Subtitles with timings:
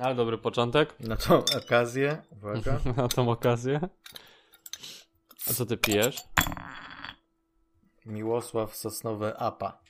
[0.00, 1.00] Ale dobry początek.
[1.00, 2.78] Na tą okazję, uwaga.
[2.96, 3.80] Na tą okazję.
[5.50, 6.16] A co ty pijesz?
[8.06, 9.80] Miłosław Sosnowe Apa.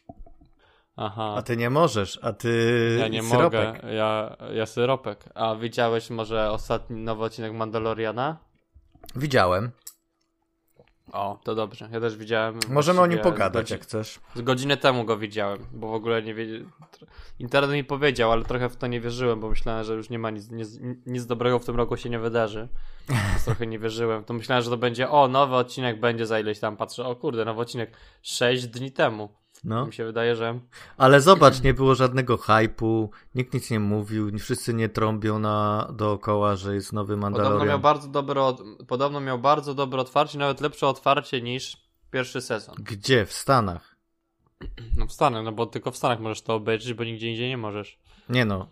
[0.96, 1.34] Aha.
[1.36, 3.74] A ty nie możesz, a ty Ja nie syropek.
[3.82, 3.94] mogę.
[3.94, 5.24] Ja, ja syropek.
[5.34, 8.36] A widziałeś może ostatni nowy odcinek Mandaloriana?
[9.16, 9.70] Widziałem.
[11.12, 11.88] O, to dobrze.
[11.92, 12.58] Ja też widziałem.
[12.68, 14.20] Możemy o nim pogadać, jak chcesz.
[14.34, 16.70] Z godzinę temu go widziałem, bo w ogóle nie wiedziałem.
[17.38, 20.30] Internet mi powiedział, ale trochę w to nie wierzyłem, bo myślałem, że już nie ma
[20.30, 22.68] nic, nic, nic dobrego w tym roku się nie wydarzy.
[23.08, 24.24] Więc trochę nie wierzyłem.
[24.24, 26.76] To myślałem, że to będzie, o, nowy odcinek będzie za ileś tam.
[26.76, 29.39] Patrzę, o kurde, nowy odcinek 6 dni temu.
[29.64, 29.86] No.
[29.86, 30.60] Mi się wydaje, że.
[30.96, 36.56] Ale zobacz, nie było żadnego hypu, nikt nic nie mówił, wszyscy nie trąbią na dookoła,
[36.56, 37.80] że jest nowy Podobno miał Mandalorian.
[37.80, 38.62] bardzo dobre, od...
[38.88, 41.76] podobno miał bardzo dobre otwarcie, nawet lepsze otwarcie niż
[42.10, 42.74] pierwszy sezon.
[42.78, 43.26] Gdzie?
[43.26, 43.96] W Stanach.
[44.96, 47.56] No w Stanach, no bo tylko w Stanach możesz to obejrzeć, bo nigdzie indziej nie
[47.56, 47.98] możesz.
[48.28, 48.66] Nie no.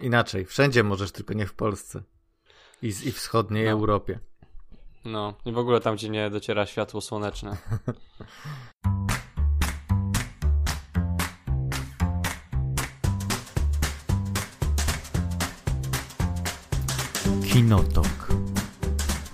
[0.00, 0.44] Inaczej.
[0.44, 2.02] Wszędzie możesz, tylko nie w Polsce.
[2.82, 3.70] I, z- i wschodniej No.
[3.70, 4.18] Europie.
[5.04, 7.56] No i w ogóle tam, gdzie nie dociera światło słoneczne.
[17.60, 18.28] Kinotok.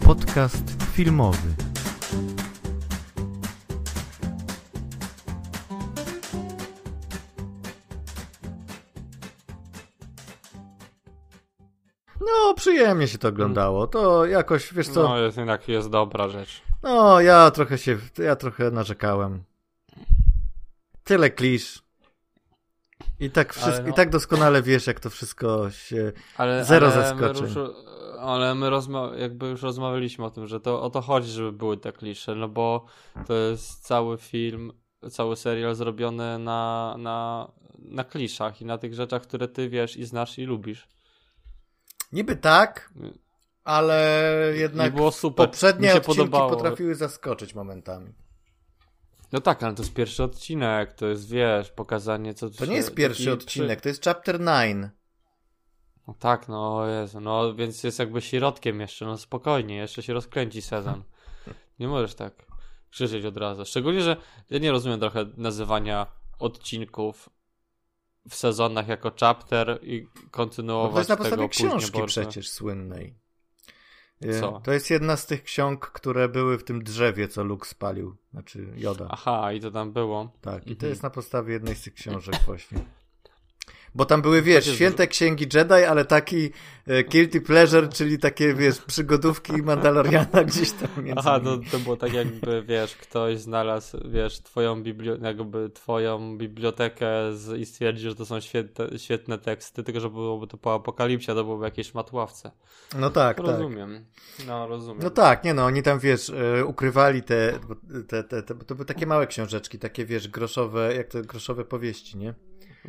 [0.05, 1.49] Podcast filmowy.
[12.21, 13.87] No, przyjemnie się to oglądało.
[13.87, 16.63] To jakoś, wiesz co, No jest, jednak jest dobra rzecz.
[16.83, 19.43] no ja trochę się, ja trochę narzekałem.
[21.05, 21.83] Tyle klisz.
[23.21, 26.13] I tak, wszystko, no- I tak doskonale wiesz, jak to wszystko się...
[26.37, 27.43] Ale, Zero ale zaskoczeń.
[27.43, 27.75] My ruszu...
[28.21, 29.11] Ale my rozma...
[29.19, 32.49] jakby już rozmawialiśmy o tym, że to o to chodzi, żeby były te klisze, no
[32.49, 32.85] bo
[33.27, 34.73] to jest cały film,
[35.11, 40.05] cały serial zrobiony na, na, na kliszach i na tych rzeczach, które ty wiesz i
[40.05, 40.89] znasz i lubisz.
[42.13, 42.93] Niby tak,
[43.65, 45.47] ale jednak I było super.
[45.47, 46.51] poprzednie Mi się odcinki podobało.
[46.51, 48.13] potrafiły zaskoczyć momentami.
[49.33, 52.51] No tak, ale to jest pierwszy odcinek, to jest, wiesz, pokazanie co...
[52.51, 54.87] To nie jest pierwszy odcinek, to jest chapter 9.
[56.09, 60.63] No tak, no Jezu, no więc jest jakby środkiem jeszcze, no spokojnie, jeszcze się rozkręci
[60.63, 61.03] sezon.
[61.79, 62.47] Nie możesz tak
[62.91, 63.65] krzyczeć od razu.
[63.65, 64.17] Szczególnie, że
[64.51, 66.07] ja nie rozumiem trochę nazywania
[66.39, 67.29] odcinków
[68.29, 73.15] w sezonach jako chapter i kontynuować No to jest na podstawie książki przecież słynnej.
[74.21, 74.61] E, Co?
[74.65, 78.17] To jest jedna z tych ksiąg, które były w tym drzewie, co Luke spalił.
[78.33, 79.07] Znaczy Joda.
[79.11, 80.33] Aha, i to tam było.
[80.41, 80.91] Tak, i to Mhm.
[80.91, 82.79] jest na podstawie jednej z tych książek właśnie.
[83.97, 86.51] Bo tam były, wiesz, jest święte księgi Jedi, ale taki
[86.87, 91.67] e, guilty pleasure, czyli takie, wiesz, przygodówki Mandaloriana gdzieś tam między Aha, to, nimi.
[91.67, 97.67] to było tak jakby, wiesz, ktoś znalazł, wiesz, twoją, biblio- jakby twoją bibliotekę z, i
[97.67, 101.65] stwierdził, że to są świetne, świetne teksty, tylko że byłoby to po apokalipsie, to byłoby
[101.65, 102.51] jakieś matławce.
[102.99, 103.47] No tak, tak.
[103.47, 104.05] Rozumiem.
[104.47, 105.03] No, rozumiem.
[105.03, 107.59] No tak, nie no, oni tam, wiesz, e, ukrywali te,
[108.09, 112.19] te, te, te, to były takie małe książeczki, takie, wiesz, groszowe, jak to groszowe powieści,
[112.19, 112.35] nie?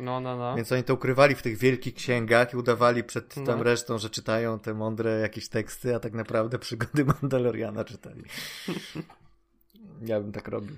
[0.00, 0.56] No, no, no.
[0.56, 3.62] Więc oni to ukrywali w tych wielkich księgach i udawali przed tam No.
[3.62, 8.22] resztą, że czytają te mądre jakieś teksty, a tak naprawdę przygody Mandaloriana czytali.
[10.02, 10.76] Ja bym tak robił.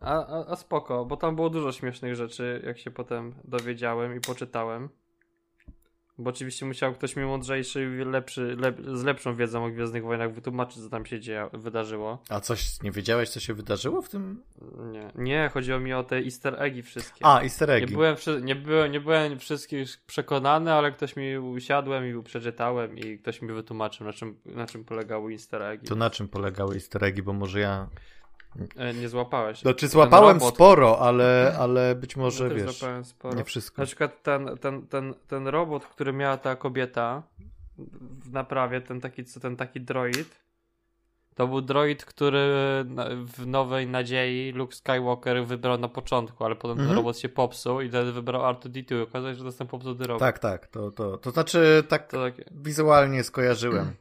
[0.00, 4.20] A, a, a spoko, bo tam było dużo śmiesznych rzeczy, jak się potem dowiedziałem i
[4.20, 4.88] poczytałem.
[6.18, 10.34] Bo oczywiście musiał ktoś mi mądrzejszy i lepszy, lep, z lepszą wiedzą o Gwiezdnych Wojnach
[10.34, 12.22] wytłumaczyć, co tam się dzieje, wydarzyło.
[12.28, 14.42] A coś, nie wiedziałeś, co się wydarzyło w tym?
[14.92, 17.26] Nie, nie, chodziło mi o te easter eggi wszystkie.
[17.26, 17.94] A, easter nie, eggi.
[17.94, 23.18] byłem, wszy- nie, byłem, nie byłem wszystkich przekonany, ale ktoś mi usiadłem i przeczytałem i
[23.18, 25.86] ktoś mi wytłumaczył, na czym, na czym polegały easter eggi.
[25.86, 27.88] To na czym polegały easter eggi, bo może ja...
[28.76, 29.60] E, nie złapałeś.
[29.60, 33.34] Znaczy złapałem robot- sporo, ale, ale być może, Ja wiesz, złapałem sporo.
[33.36, 33.82] nie wszystko.
[33.82, 37.22] Na przykład ten, ten, ten, ten robot, który miała ta kobieta
[38.24, 40.44] w naprawie, ten taki, co ten taki droid,
[41.34, 42.38] to był droid, który
[43.24, 46.96] w Nowej Nadziei Luke Skywalker wybrał na początku, ale potem ten Mhm.
[46.98, 50.04] robot się popsuł i wtedy wybrał R2-D2 i okazało się, że to jest ten popsuty
[50.06, 50.20] robot.
[50.20, 52.44] Tak, tak, to, to, to znaczy tak To takie...
[52.50, 53.92] wizualnie skojarzyłem.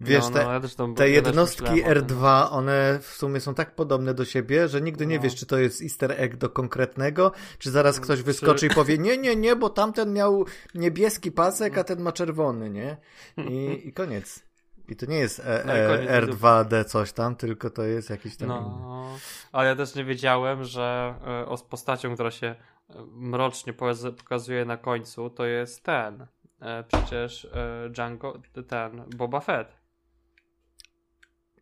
[0.00, 0.44] Wiesz, no, te,
[0.78, 2.18] no, ja Te jednostki myślałem o tym.
[2.18, 5.22] R2, one w sumie są tak podobne do siebie, że nigdy nie No.
[5.22, 8.98] wiesz, czy to jest easter egg do konkretnego, czy zaraz ktoś Czy- wyskoczy i powie,
[8.98, 12.96] nie, nie, nie, bo tamten miał niebieski pasek, a ten ma czerwony, nie?
[13.36, 14.44] I, i koniec.
[14.88, 18.36] I to nie jest e, No e, koniec, R2D coś tam, tylko to jest jakiś
[18.36, 18.58] tam inny.
[18.60, 19.16] No,
[19.52, 22.54] ale ja też nie wiedziałem, że e, o z postacią, która się e,
[23.12, 23.72] mrocznie
[24.18, 26.26] pokazuje na końcu, to jest ten.
[26.60, 29.77] E, przecież e, Django, ten, Boba Fett.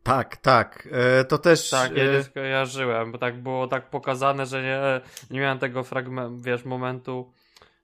[0.06, 0.88] Tak, tak.
[0.93, 1.70] E, to też...
[1.70, 5.00] Tak, ja e, nie skojarzyłem, bo tak było tak pokazane, że nie,
[5.31, 7.32] nie miałem tego fragmentu, wiesz, momentu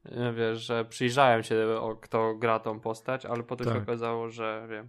[0.04, 1.66] e, wiesz, że przyjrzałem się,
[2.00, 3.76] kto gra tą postać, ale potem Tak.
[3.76, 4.88] się okazało, że wiem.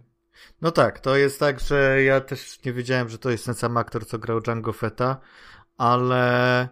[0.60, 3.76] No tak, to jest tak, że ja też nie wiedziałem, że to jest ten sam
[3.76, 5.16] aktor, co grał Django Fetta,
[5.78, 6.68] ale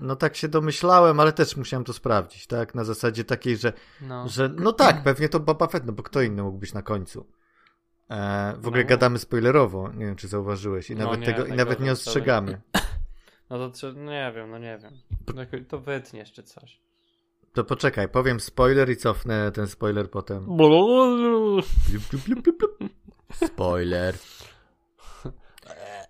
[0.00, 2.74] no tak się domyślałem, ale też musiałem to sprawdzić, tak?
[2.74, 4.28] Na zasadzie takiej, że, No.
[4.28, 7.26] że no tak, pewnie to Boba Fett, no bo kto inny mógł być na końcu.
[8.10, 8.88] E, w ogóle No.
[8.88, 11.92] gadamy spoilerowo, nie wiem czy zauważyłeś, i No nawet nie, tego, i najgorzej nawet nie
[11.92, 12.60] ostrzegamy.
[13.50, 14.92] No to trze- no nie wiem, no nie wiem.
[15.36, 16.80] Jakoś To wytniesz czy coś.
[17.52, 20.46] To poczekaj, powiem spoiler i cofnę ten spoiler potem.
[23.46, 24.14] Spoiler.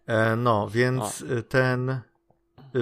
[0.06, 2.00] E, no, więc y, ten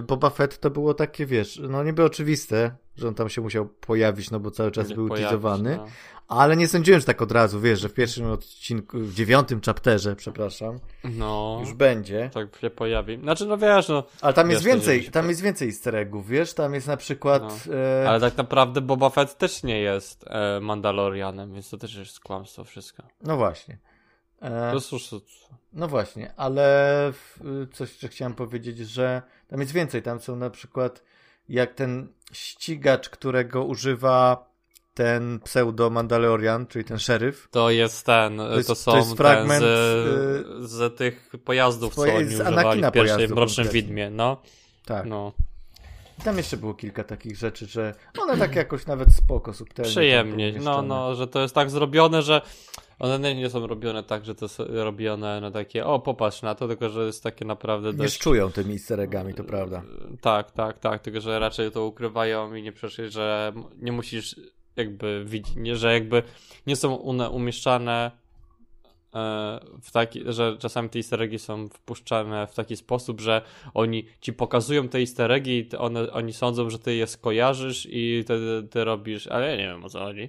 [0.02, 4.31] Boba Fett to było takie, wiesz, no niby oczywiste, że on tam się musiał pojawić,
[4.31, 5.87] no bo cały czas Nie był teasowany, no.
[6.29, 10.17] ale nie sądziłem, że tak od razu, wiesz, że w pierwszym odcinku, w dziewiątym chapterze,
[10.17, 12.31] przepraszam, No, już będzie.
[12.35, 13.19] tak się pojawi.
[13.23, 16.75] Znaczy, no wiesz, no, Ale tam jest więcej, tam jest więcej easter eggów, wiesz, tam
[16.75, 17.67] jest na przykład...
[17.67, 17.75] No.
[17.75, 22.20] E, ale tak naprawdę Boba Fett też nie jest e, Mandalorianem, więc to też jest
[22.20, 23.02] kłamstwo wszystko.
[23.23, 23.79] No właśnie.
[24.44, 24.73] E,
[25.11, 25.20] To.
[25.73, 27.12] No właśnie, ale
[27.73, 30.02] coś, co chciałem powiedzieć, że tam jest więcej.
[30.02, 31.02] Tam są na przykład
[31.49, 34.49] jak ten ścigacz, którego używa
[34.94, 37.49] ten pseudo-Mandalorian, czyli ten szeryf.
[37.50, 42.17] To jest ten, to, jest- są to jest fragment, z, z tych pojazdów, co Swoje-
[42.17, 43.69] oni z używali w pierwszej pojazdu Mrocznym.
[43.69, 44.43] Widmie, no.
[44.85, 45.06] Tak.
[45.06, 45.32] no.
[46.25, 49.91] Tam jeszcze było kilka takich rzeczy, że one tak jakoś nawet spoko, subtelnie.
[49.91, 52.43] Przyjemnie, no, no, że to jest tak zrobione, że
[52.99, 56.69] one nie są robione tak, że to są robione na takie, o popatrz na to,
[56.69, 58.19] tylko że jest takie naprawdę Nie dość...
[58.19, 59.82] czują tymi easter eggami, to prawda.
[60.20, 64.37] Tak, tak, tak, tylko że raczej to ukrywają i nie przecież, że nie musisz
[64.76, 66.23] jakby widzieć, nie, że jakby
[66.67, 68.11] nie są one umieszczane
[69.14, 73.43] e, w taki, że czasami te easter eggi są wpuszczane w taki sposób, że
[73.75, 77.87] oni ci pokazują te easter eggi i ty- one, oni sądzą, że ty je skojarzysz
[77.91, 80.29] i wtedy ty robisz, ale ja nie wiem o co chodzi.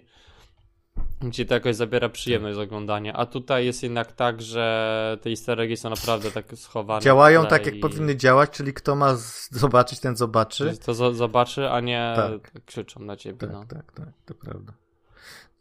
[1.31, 5.59] Ci to jakoś zabiera przyjemność z oglądania, a tutaj jest jednak tak, że te easter
[5.75, 7.01] są naprawdę tak schowane.
[7.01, 9.15] Działają tak, jak i- powinny działać, czyli kto ma
[9.51, 10.77] zobaczyć, ten zobaczy.
[10.85, 12.63] to zo- zobaczy, a nie Tak.
[12.65, 13.38] krzyczą na ciebie.
[13.39, 13.65] Tak, no.
[13.65, 14.73] tak, tak, to prawda.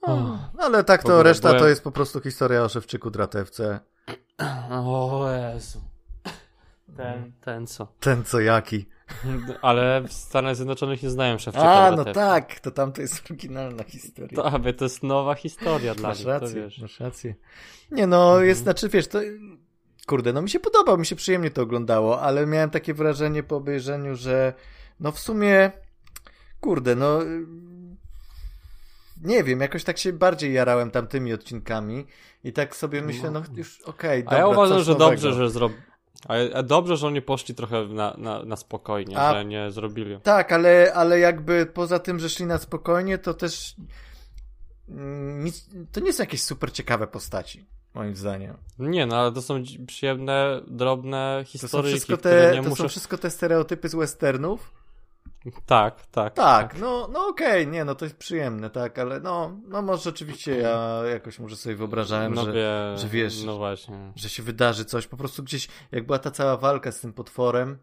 [0.06, 3.80] No, ale tak to ogóle reszta to byłem- jest po prostu historia o Szewczyku Dratewce.
[4.70, 5.80] O Jezu.
[6.96, 7.86] Ten, ten co.
[8.00, 8.86] Ten co jaki.
[9.62, 13.84] Ale w Stanach Zjednoczonych nie znają Szewczyka A, no tak, to tam to jest oryginalna
[13.84, 14.36] historia.
[14.36, 16.78] To, aby to jest nowa historia dla masz nich, to rację, wiesz.
[16.78, 17.34] masz rację.
[17.90, 19.20] Nie no, jest, znaczy wiesz, to
[20.06, 23.56] kurde, no mi się podobał, mi się przyjemnie to oglądało, ale miałem takie wrażenie po
[23.56, 24.54] obejrzeniu, że
[25.00, 25.72] no w sumie,
[26.60, 27.20] kurde, no
[29.22, 32.06] nie wiem, jakoś tak się bardziej jarałem tamtymi odcinkami
[32.44, 35.10] i tak sobie myślę, no już okej, A ja dobra, uważam, że nowego.
[35.10, 35.82] dobrze, że zrobili.
[36.54, 40.20] A dobrze, że oni poszli trochę na, na, na spokojnie, A- że nie zrobili.
[40.20, 43.74] Tak, ale, ale jakby poza tym, że szli na spokojnie, to też
[44.88, 47.64] mm, nic, to nie są jakieś super ciekawe postaci,
[47.94, 48.56] moim zdaniem.
[48.78, 52.82] Nie, no ale to są przyjemne, drobne To są wszystko które te, nie to muszą...
[52.82, 54.83] są wszystko te stereotypy z westernów.
[55.66, 56.34] Tak, tak.
[56.34, 60.56] Tak, no, no okej, nie, no to jest przyjemne, tak, ale no, no może rzeczywiście
[60.56, 64.12] ja jakoś może sobie wyobrażałem, No, że, wie, że wiesz- No właśnie.
[64.16, 67.78] że się wydarzy coś, po prostu gdzieś, jak była ta cała walka z tym potworem,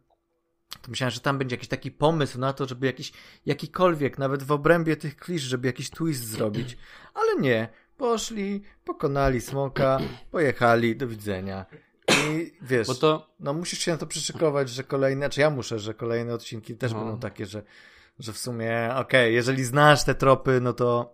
[0.82, 3.12] to myślałem, że tam będzie jakiś taki pomysł na to, żeby jakiś,
[3.46, 6.78] jakikolwiek, nawet w obrębie tych klisz, żeby jakiś twist zrobić,
[7.14, 10.00] ale nie, poszli, pokonali smoka,
[10.32, 11.66] pojechali, do widzenia.
[12.12, 15.80] I wiesz, Bo to, no musisz się na to przyszykować, że kolejne, czy ja muszę,
[15.80, 17.00] że kolejne odcinki też No.
[17.00, 17.64] będą takie, że,
[18.20, 21.14] że w sumie, okej, jeżeli znasz te tropy, no to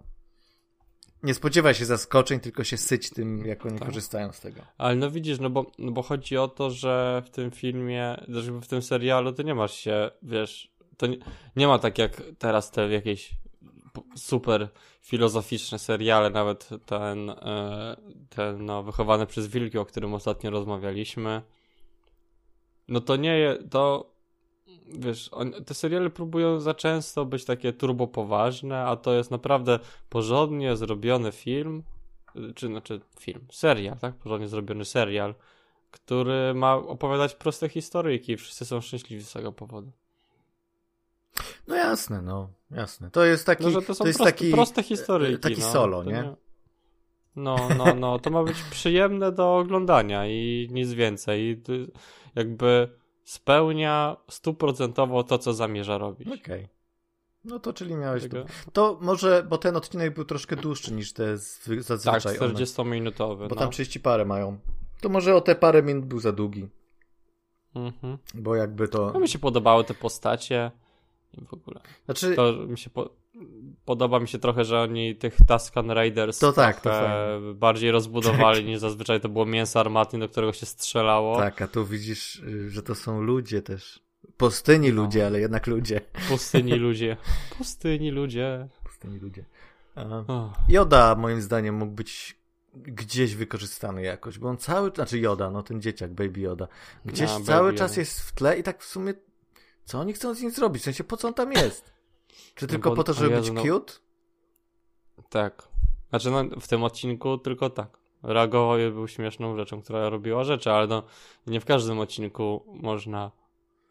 [1.24, 3.88] nie spodziewaj się zaskoczeń, tylko się syć tym, jak oni Tak.
[3.88, 4.62] korzystają z tego.
[4.78, 8.52] Ale no widzisz, no bo, no bo chodzi o to, że w tym filmie, że
[8.52, 11.18] w tym serialu ty nie masz się, wiesz, to nie,
[11.56, 13.32] nie ma tak jak teraz te jakieś
[14.18, 14.70] super
[15.02, 17.98] filozoficzne seriale, nawet ten, e,
[18.30, 21.42] ten no, wychowany przez wilki, o którym ostatnio rozmawialiśmy.
[22.88, 24.12] No to nie je, to
[24.88, 29.80] wiesz, on, te seriale próbują za często być takie turbo poważne, a to jest naprawdę
[30.10, 31.84] porządnie zrobiony film,
[32.56, 34.16] czy znaczy film, serial, tak?
[34.16, 35.36] Porządnie zrobiony serial,
[35.92, 39.92] który ma opowiadać proste historyjki i wszyscy są szczęśliwi z tego powodu.
[41.68, 43.12] No jasne, no, jasne.
[43.12, 45.42] To jest taki, No, to są jest proste, taki, proste historyjki.
[45.42, 45.72] taki no.
[45.72, 46.34] solo, To nie?
[47.36, 51.44] No, no, no, to ma być przyjemne do oglądania i nic więcej.
[51.50, 51.74] I to
[52.36, 52.90] jakby
[53.24, 56.28] spełnia stuprocentowo to, co zamierza robić.
[56.42, 56.68] Okej.
[57.46, 58.72] No to czyli miałeś Tego- to.
[58.74, 63.38] To może, bo ten odcinek był troszkę dłuższy niż te zwy- Tak, zazwyczaj one, 40-minutowy.
[63.48, 63.62] bo no.
[63.62, 64.58] tam 30 parę mają.
[65.02, 66.68] To może o te parę minut był za długi,
[67.76, 68.18] Mhm.
[68.34, 69.12] bo jakby to...
[69.14, 70.72] No mi się podobały te postacie.
[71.48, 71.80] W ogóle.
[72.06, 73.10] Znaczy, To mi się po...
[73.86, 76.92] podoba mi się trochę, że oni tych Tuscan Raiders To tak, to
[77.56, 81.38] bardziej rozbudowali niż zazwyczaj to było mięso armatnie, do którego się strzelało.
[81.38, 84.00] tak, a tu widzisz, y, że to są ludzie też.
[84.38, 85.02] Pustyni No.
[85.04, 86.02] ludzie, ale jednak ludzie.
[86.30, 87.18] Pustyni ludzie.
[87.58, 88.68] Pustyni ludzie.
[88.84, 89.46] Pustyni ludzie.
[90.70, 92.38] Joda moim zdaniem mógł być
[92.76, 96.68] gdzieś wykorzystany jakoś, bo on cały, znaczy Joda, no ten dzieciak, Baby Joda,
[97.06, 97.78] gdzieś Baby cały Yoda.
[97.78, 99.14] czas jest w tle i tak w sumie,
[99.88, 100.82] co oni chcą z nim zrobić?
[100.82, 101.94] W sensie, po co on tam jest?
[102.56, 103.94] Czy No tylko bo- po to, żeby Jezu, być no- cute?
[105.30, 105.68] Tak.
[106.10, 107.98] Znaczy, no, w tym odcinku tylko tak.
[108.24, 111.04] Reagował i był śmieszną rzeczą, która robiła rzeczy, ale no,
[111.48, 113.32] nie w każdym odcinku można,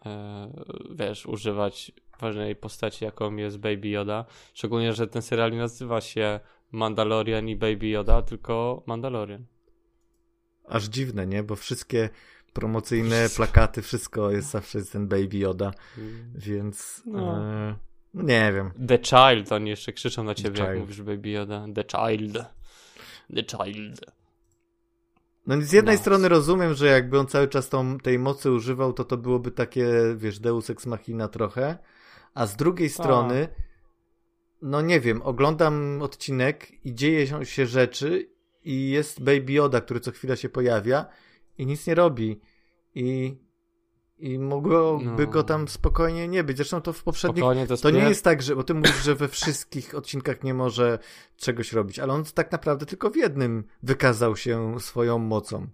[0.07, 0.53] e,
[0.91, 4.25] wiesz, używać ważnej postaci, jaką jest Baby Yoda.
[4.55, 6.41] Szczególnie, że ten serial nie nazywa się
[6.73, 9.47] Mandalorian i Baby Yoda, tylko Mandalorian.
[10.69, 11.43] Aż dziwne, nie?
[11.43, 12.09] Bo wszystkie
[12.61, 15.71] promocyjne plakaty, wszystko jest zawsze ten Baby Joda,
[16.35, 17.39] więc No.
[17.39, 17.77] e,
[18.15, 18.71] no nie wiem.
[18.89, 21.67] The Child, oni jeszcze krzyczą na ciebie, jak mówisz Baby Yoda.
[21.75, 22.35] The Child.
[23.35, 24.01] The Child.
[25.47, 26.01] No z jednej No.
[26.01, 29.87] strony rozumiem, że jakby on cały czas tą, tej mocy używał, to to byłoby takie,
[30.17, 31.79] wiesz, deus ex machina trochę,
[32.35, 33.49] a z drugiej strony,
[34.63, 38.29] no nie wiem, oglądam odcinek i dzieje się- się rzeczy
[38.65, 41.07] i jest Baby Yoda, który co chwila się pojawia
[41.59, 42.41] i nic nie robi
[42.95, 43.37] i,
[44.19, 45.27] i mogłoby No.
[45.27, 46.57] go tam spokojnie nie być.
[46.57, 49.15] Zresztą to w poprzednich Spokojnie, to to nie jest tak, że, bo ty mówisz, że
[49.15, 50.99] we wszystkich odcinkach nie może
[51.37, 55.67] czegoś robić, ale on tak naprawdę tylko w jednym wykazał się swoją mocą.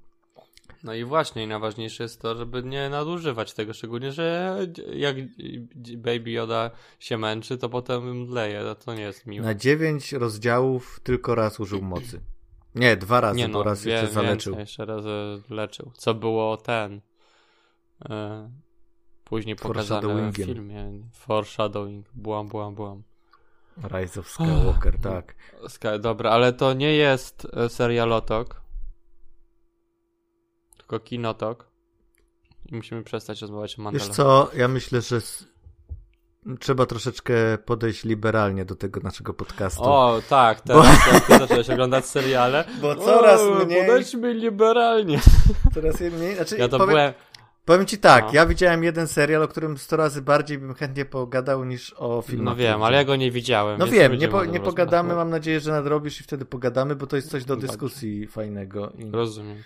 [0.84, 4.58] No i właśnie, i najważniejsze jest to, żeby nie nadużywać tego, szczególnie, że
[4.94, 5.16] jak
[5.96, 9.46] Baby Yoda się męczy, to potem mdleje, to nie jest miłe.
[9.46, 12.20] Na dziewięć rozdziałów tylko raz użył mocy.
[12.74, 14.58] Nie, dwa razy, nie bo no, raz jeszcze zaleczył.
[14.58, 15.04] jeszcze raz
[15.50, 15.92] leczył.
[15.94, 17.00] Co było ten
[18.10, 18.50] e,
[19.24, 20.92] później pokazane w filmie.
[21.12, 22.06] Foreshadowing.
[22.14, 23.02] Błam, błam, błam.
[23.94, 25.34] Rise of Skywalker, tak.
[25.68, 28.62] Ska- Dobra, ale to nie jest e, serialotok,
[30.76, 31.72] tylko kinotok.
[32.66, 34.14] I musimy przestać rozmawiać o Wiesz Mandalorianie.
[34.14, 35.20] co, ja myślę, że
[36.60, 37.34] trzeba troszeczkę
[37.64, 39.82] podejść liberalnie do tego naszego podcastu.
[39.84, 42.64] O, tak, teraz jak ty zacząłeś oglądać seriale.
[42.82, 45.20] Bo coraz o, mniej- Podejdźmy liberalnie.
[45.74, 47.12] Coraz mniej, znaczy, Ja to powiem, byłem...
[47.64, 48.30] powiem ci tak, No.
[48.32, 52.54] ja widziałem jeden serial, o którym sto razy bardziej bym chętnie pogadał niż o filmach.
[52.54, 53.78] No wiem, ale ja go nie widziałem.
[53.78, 55.16] No wiem, nie, po, nie pogadamy, rozmawiać.
[55.24, 58.90] mam nadzieję, że nadrobisz i wtedy pogadamy, bo to jest coś do dyskusji fajnego.
[58.98, 59.56] I, Rozumiem.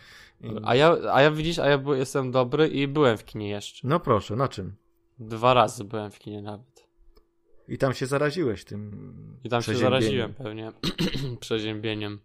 [0.40, 0.50] i...
[0.64, 3.88] A ja, a ja widzisz, a ja jestem dobry i byłem w kinie jeszcze.
[3.88, 4.72] No proszę, na czym?
[5.18, 6.86] Dwa razy byłem w kinie nawet.
[7.68, 10.72] I tam się zaraziłeś tym I tam się zaraziłem pewnie
[11.40, 12.20] przeziębieniem.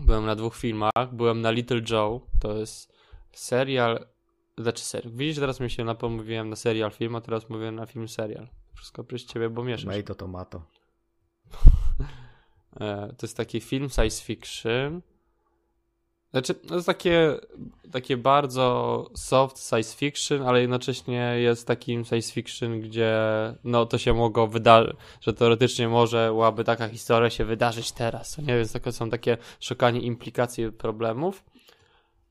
[0.00, 1.12] Byłem na dwóch filmach.
[1.12, 2.20] Byłem na Little Joe.
[2.40, 2.92] To jest
[3.32, 4.06] serial.
[4.58, 5.12] Znaczy serial.
[5.12, 8.48] Widzisz, teraz mi się napomówiłem na serial film, a teraz mówię na film serial.
[8.74, 9.84] Wszystko przez ciebie, bo mieszasz.
[9.84, 10.62] Mej to tomato.
[12.80, 15.02] E, To jest taki film science fiction.
[16.30, 17.36] Znaczy, to jest takie,
[17.92, 23.14] takie bardzo soft science fiction, ale jednocześnie jest takim science fiction, gdzie
[23.64, 28.38] no to się mogło wydarzyć, że teoretycznie może łaby taka historia się wydarzyć teraz.
[28.38, 31.44] Nie więc to są takie szukanie implikacji problemów.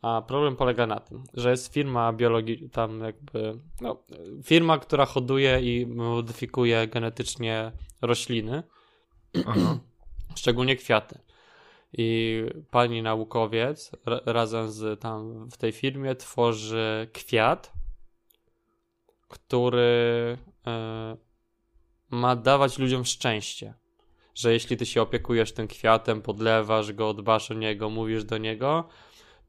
[0.01, 4.03] A problem polega na tym, że jest firma biologii, tam jakby, no,
[4.43, 8.63] firma, która hoduje i modyfikuje genetycznie rośliny
[9.45, 9.79] Aha.
[10.35, 11.19] szczególnie kwiaty.
[11.93, 12.41] I
[12.72, 17.74] pani naukowiec ra- razem z tam w tej firmie tworzy kwiat,
[19.27, 21.17] który e,
[22.10, 23.74] ma dawać ludziom szczęście.
[24.36, 28.89] Że jeśli ty się opiekujesz tym kwiatem, podlewasz go, dbasz o niego, mówisz do niego,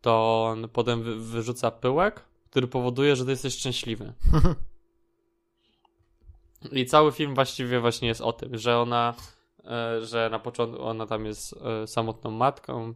[0.01, 4.13] to on potem wy- wyrzuca pyłek, który powoduje, że ty jesteś szczęśliwy.
[6.73, 9.15] I cały film właściwie właśnie jest o tym, że ona,
[10.03, 12.95] że na początku ona tam jest e, samotną matką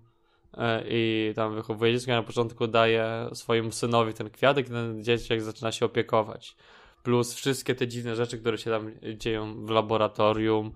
[0.58, 5.42] e, i tam wychowuje dziecko, na początku daje swojemu synowi ten kwiatek i ten dzieciak
[5.42, 6.56] zaczyna się opiekować.
[7.02, 10.72] Plus wszystkie te dziwne rzeczy, które się tam dzieją w laboratorium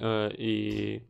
[0.00, 1.00] e, i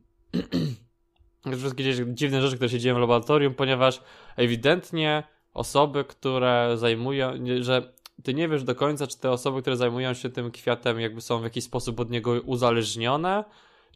[1.59, 4.01] wszystkie dziwne rzeczy, które się dzieją w laboratorium, ponieważ
[4.35, 7.93] ewidentnie osoby, które zajmują, że
[8.23, 11.39] ty nie wiesz do końca, czy te osoby, które zajmują się tym kwiatem, jakby są
[11.39, 13.43] w jakiś sposób od niego uzależnione,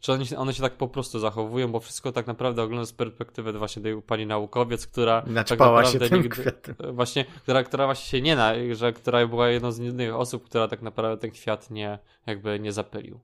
[0.02, 2.92] czy one się, one się tak po prostu zachowują, bo wszystko tak naprawdę ogląda z
[2.92, 6.96] perspektywy właśnie tej pani naukowiec, która tak Naćpała się naprawdę tym nigdy, kwiatem.
[6.96, 10.68] właśnie, która, która właśnie się nie na, że która była jedną z jedynych osób, która
[10.68, 13.20] tak naprawdę ten kwiat nie, jakby nie zapylił.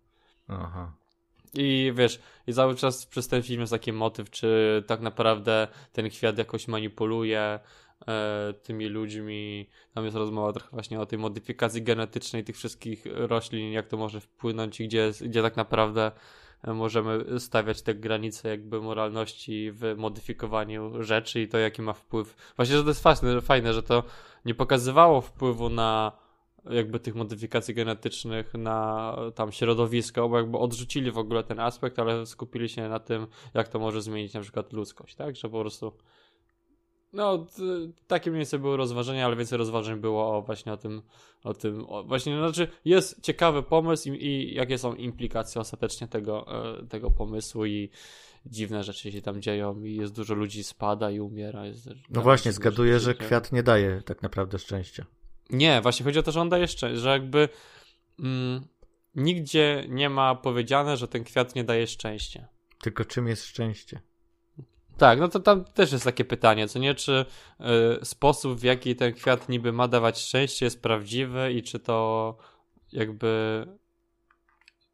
[0.48, 0.92] Aha.
[1.54, 6.10] I wiesz, i cały czas przez ten film jest taki motyw, czy tak naprawdę ten
[6.10, 7.58] kwiat jakoś manipuluje
[8.08, 9.68] e, tymi ludźmi.
[9.94, 14.20] Tam jest rozmowa trochę właśnie o tej modyfikacji genetycznej tych wszystkich roślin, jak to może
[14.20, 16.12] wpłynąć i gdzie, gdzie tak naprawdę e,
[16.66, 22.52] możemy stawiać te granice jakby moralności w modyfikowaniu rzeczy i to jaki ma wpływ.
[22.56, 24.02] Właśnie, że to jest fajne, fajne że to
[24.44, 26.12] nie pokazywało wpływu na
[26.70, 32.26] jakby tych modyfikacji genetycznych na tam środowisko, bo jakby odrzucili w ogóle ten aspekt, ale
[32.26, 35.36] skupili się na tym, jak to może zmienić na przykład ludzkość, tak?
[35.36, 35.92] Że po prostu
[37.12, 37.46] no,
[38.06, 41.02] takie mniej więcej były rozważenia, ale więcej rozważań było o, właśnie o tym,
[41.44, 46.46] o tym, o, właśnie, znaczy jest ciekawy pomysł i, i, jakie są implikacje ostatecznie tego,
[46.80, 47.90] e, tego pomysłu i
[48.46, 51.66] dziwne rzeczy się tam dzieją i jest dużo ludzi spada i umiera.
[51.66, 55.06] Jest, no właśnie, zgaduję, że kwiat nie daje tak naprawdę szczęścia.
[55.50, 57.48] Nie, właśnie chodzi o to, że on daje szczęście, że jakby
[58.18, 58.66] mm,
[59.14, 62.48] nigdzie nie ma powiedziane, że ten kwiat nie daje szczęścia.
[62.82, 64.00] Tylko czym jest szczęście?
[64.98, 67.24] Tak, no to tam też jest takie pytanie, co nie, czy
[68.00, 72.36] y, sposób, w jaki ten kwiat niby ma dawać szczęście jest prawdziwy i czy to
[72.92, 73.66] jakby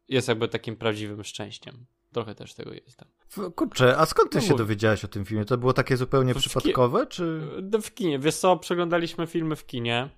[0.07, 1.85] jest jakby takim prawdziwym szczęściem.
[2.13, 3.51] Trochę też tego jest tam.
[3.51, 5.45] Kurczę, a skąd ty no się dowiedziałeś o tym filmie?
[5.45, 7.41] To było takie zupełnie w przypadkowe, czy?
[7.83, 10.09] W kinie, wiesz co, przeglądaliśmy filmy w kinie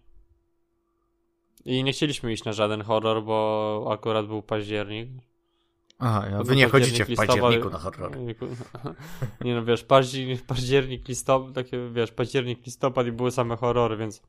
[1.66, 5.10] i nie chcieliśmy iść na żaden horror, bo akurat był październik.
[6.00, 8.18] Aha, ja, wy nie chodzicie w październiku na horror.
[9.46, 14.22] Nie no, wiesz, październik, październik, listopad, takie, wiesz, październik, listopad i były same horrory, więc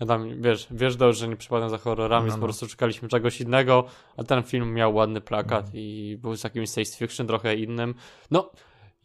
[0.00, 2.40] ja tam, wiesz, wiesz dobrze, że nie przypadam za horrorami, no, no.
[2.40, 3.84] po prostu czekaliśmy czegoś innego,
[4.16, 5.70] a ten film miał ładny plakat no.
[5.74, 7.94] i był z jakimś science fiction trochę innym.
[8.30, 8.50] No,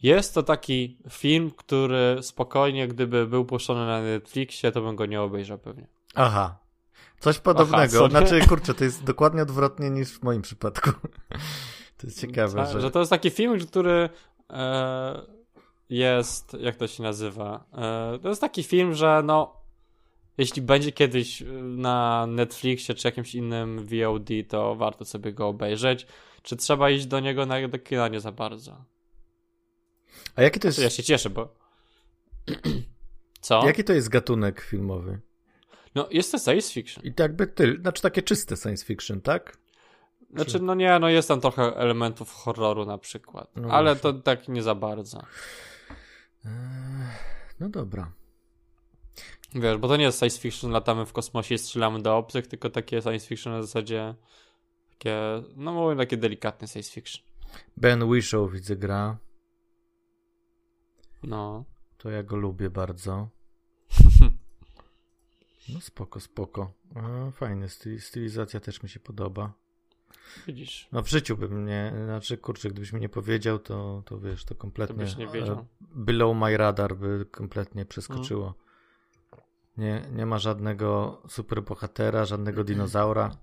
[0.02, 5.22] jest to taki film, który spokojnie, gdyby był puszczony na Netflixie, to bym go nie
[5.22, 5.86] obejrzał pewnie.
[6.14, 6.58] Aha,
[7.20, 7.98] Coś podobnego.
[7.98, 10.90] Aha, znaczy, kurczę, to jest dokładnie odwrotnie niż w moim przypadku.
[11.96, 12.80] To jest ciekawe, Ta, że...
[12.80, 12.90] że...
[12.90, 14.08] to jest taki film, który
[14.50, 15.22] e,
[15.90, 17.64] jest, jak to się nazywa?
[17.72, 19.64] E, to jest taki film, że no
[20.38, 26.06] jeśli będzie kiedyś na Netflixie czy jakimś innym VOD, to warto sobie go obejrzeć.
[26.42, 28.84] Czy trzeba iść do niego na do kina nie za bardzo?
[30.36, 30.78] A jaki to jest...
[30.78, 31.54] Ja się cieszę, bo...
[33.40, 33.66] Co?
[33.66, 35.20] Jaki to jest gatunek filmowy?
[35.94, 37.04] No, jest to science fiction.
[37.04, 39.58] I jakby ty, znaczy takie czyste science fiction, tak?
[40.34, 44.48] Znaczy, no nie, no jest tam trochę elementów horroru na przykład, no ale to tak
[44.48, 45.22] nie za bardzo.
[46.44, 46.50] Eee,
[47.60, 48.12] no dobra.
[49.54, 52.70] Wiesz, bo to nie jest science fiction, latamy w kosmosie i strzelamy do obcych, tylko
[52.70, 54.14] takie science fiction na zasadzie
[54.90, 57.22] takie, no mówię, takie delikatne science fiction.
[57.76, 59.18] Ben Whishaw widzę gra.
[61.22, 61.64] No.
[61.98, 63.28] To ja go lubię bardzo.
[65.68, 66.72] No spoko, spoko.
[66.94, 69.52] A, fajny, stylizacja też mi się podoba.
[70.46, 70.88] Widzisz.
[70.92, 74.54] No w życiu bym nie, znaczy kurczę, gdybyś mi nie powiedział, to, to wiesz, to
[74.54, 74.96] kompletnie...
[74.96, 75.58] To byś nie wiedział.
[75.58, 78.46] E, below my radar by kompletnie przeskoczyło.
[78.46, 78.64] Mm.
[79.76, 83.36] Nie, nie ma żadnego superbohatera, żadnego dinozaura.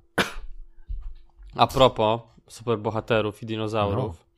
[1.55, 4.30] A propos superbohaterów i dinozaurów, no.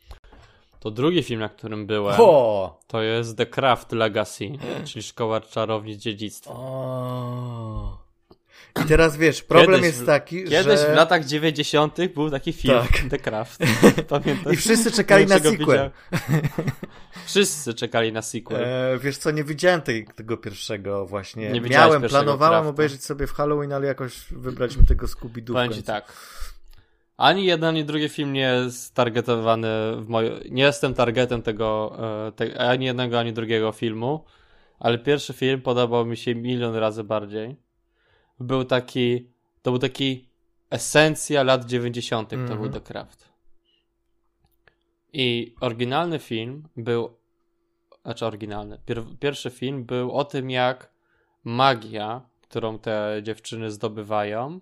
[0.84, 2.80] To drugi film, na którym byłem, o!
[2.88, 4.50] to jest The Craft Legacy,
[4.86, 6.52] czyli Szkoła Czarownic Dziedzictwa.
[6.54, 8.04] O!
[8.84, 10.64] I teraz wiesz, problem kiedyś, jest taki, kiedyś że...
[10.64, 11.98] Kiedyś w latach 90.
[12.14, 13.10] był taki film, tak.
[13.10, 13.64] The Craft.
[14.08, 14.54] Pamiętasz?
[14.54, 15.92] I wszyscy czekali na sequel.
[17.26, 18.64] wszyscy czekali na sequel.
[18.64, 21.52] E, wiesz co, nie widziałem tej, tego pierwszego właśnie.
[21.52, 22.70] Nie Miałem, planowałem Crafta.
[22.70, 26.14] obejrzeć sobie w Halloween, ale jakoś wybrać mi tego Scooby-Doo ci tak.
[27.18, 30.34] Ani jeden, ani drugi film nie jest targetowany w moim...
[30.52, 31.98] Nie jestem targetem tego,
[32.28, 32.70] e, te...
[32.70, 34.26] ani jednego, ani drugiego filmu,
[34.80, 37.56] ale pierwszy film podobał mi się milion razy bardziej.
[38.40, 39.30] Był taki...
[39.62, 40.30] To był taki
[40.70, 42.34] esencja lat 90.
[42.34, 42.50] Mm -hmm.
[42.50, 42.82] to był mhm.
[42.84, 43.34] The Craft.
[45.14, 47.18] I oryginalny film był...
[48.04, 48.80] Znaczy oryginalny.
[48.86, 49.04] Pier...
[49.20, 50.94] Pierwszy film był o tym, jak
[51.44, 54.60] magia, którą te dziewczyny zdobywają,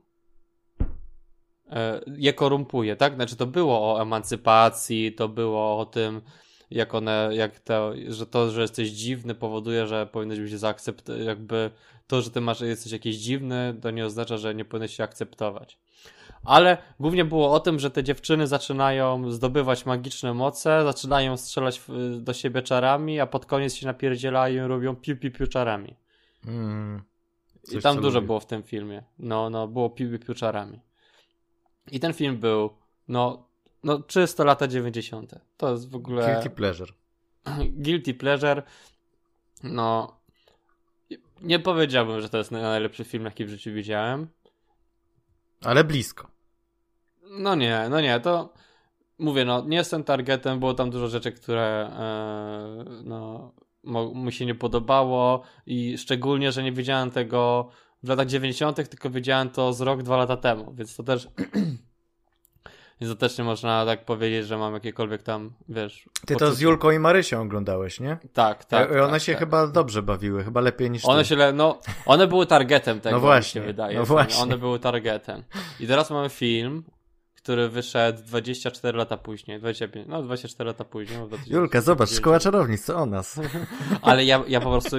[2.17, 3.15] je korumpuje, tak?
[3.15, 6.21] Znaczy to było o emancypacji, to było o tym,
[6.71, 11.71] jak one, jak to, że to, że jesteś dziwny powoduje, że powinieneś być zaakceptować, jakby
[12.07, 15.77] to, że ty masz, jesteś jakiś dziwny, to nie oznacza, że nie powinieneś się akceptować.
[16.43, 21.81] Ale głównie było o tym, że te dziewczyny zaczynają zdobywać magiczne moce, zaczynają strzelać
[22.19, 25.95] do siebie czarami, a pod koniec się napierdzielają i robią piu piu piu czarami.
[26.47, 27.01] Mm,
[27.71, 28.25] I tam dużo lubię.
[28.25, 29.03] było w tym filmie.
[29.19, 30.79] No, no, było piu piu piu czarami.
[31.91, 32.69] I ten film był,
[33.07, 33.47] no,
[33.83, 35.35] no czysto lata 90.
[35.57, 36.33] To jest w ogóle.
[36.33, 36.93] Guilty pleasure.
[37.83, 38.63] Guilty pleasure.
[39.63, 40.21] No.
[41.41, 44.27] Nie powiedziałbym, że to jest najlepszy film, jaki w życiu widziałem.
[45.61, 46.27] Ale blisko.
[47.29, 48.53] No nie, no nie, to
[49.17, 53.51] mówię, no nie jestem targetem, było tam dużo rzeczy, które e, no
[54.13, 57.69] mu się nie podobało i szczególnie, że nie widziałem tego
[58.03, 61.27] w latach 90., tylko widziałem to z rok, dwa lata temu, więc to też
[63.01, 66.09] więc to też nie można tak powiedzieć, że mam jakiekolwiek tam, wiesz...
[66.25, 68.17] Ty to z Julką i Marysią oglądałeś, nie?
[68.33, 68.91] Tak, tak.
[68.91, 69.39] I one tak, się tak.
[69.39, 71.29] chyba dobrze bawiły, chyba lepiej niż One ty.
[71.29, 73.97] się, no, one były targetem tego, No właśnie, mi się wydaje.
[73.97, 74.43] no właśnie.
[74.43, 75.43] One były targetem.
[75.79, 76.83] I teraz mamy film,
[77.43, 81.19] który wyszedł 24 lata później, 25, no 24 lata później.
[81.19, 81.55] no, 2000.
[81.55, 83.39] Julka, zobacz, Szkoła Czarownic, co o nas?
[84.01, 84.95] Ale ja, ja po prostu,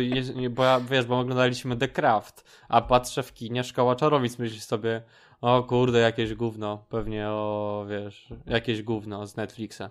[0.50, 5.02] bo ja, wiesz, bo oglądaliśmy The Craft, a patrzę w kinie Szkoła Czarownic, myślisz sobie,
[5.40, 9.82] o kurde, jakieś gówno, pewnie o, wiesz, jakieś gówno z Netflixa.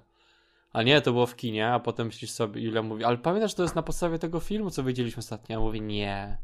[0.73, 3.63] A nie, to było w kinie, a potem myślisz sobie, Julia mówi, ale pamiętasz, to
[3.63, 5.53] jest na podstawie tego filmu, co widzieliśmy ostatnio?
[5.53, 6.37] Ja mówię, nie.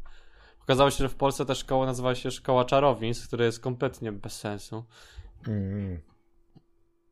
[0.62, 4.40] Okazało się, że w Polsce ta szkoła nazywa się Szkoła Czarownic, która jest kompletnie bez
[4.40, 4.84] sensu.
[5.46, 6.00] Mm.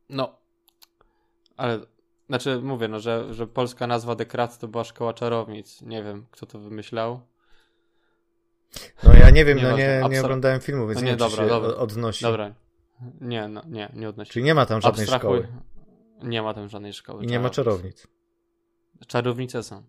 [0.09, 0.39] No,
[1.57, 1.81] ale,
[2.29, 5.83] znaczy mówię, no, że, że polska nazwa The Craft to była Szkoła Czarownic.
[5.83, 7.21] Nie wiem, kto to wymyślał.
[9.05, 11.37] No ja nie wiem, no Nieważne, nie, nie oglądałem filmu, więc No nie, nie, dobra,
[11.37, 11.77] czy się dobra.
[11.77, 12.25] odnosi.
[12.25, 12.55] Dobra.
[13.21, 14.31] Nie, no, nie, nie odnosi.
[14.31, 15.39] Czyli nie ma tam żadnej Abstrahuj.
[15.39, 15.49] szkoły
[16.23, 17.25] Nie ma tam żadnej szkoły.
[17.25, 17.97] i nie ma czarownic.
[18.03, 19.07] czarownic.
[19.07, 19.83] Czarownice są.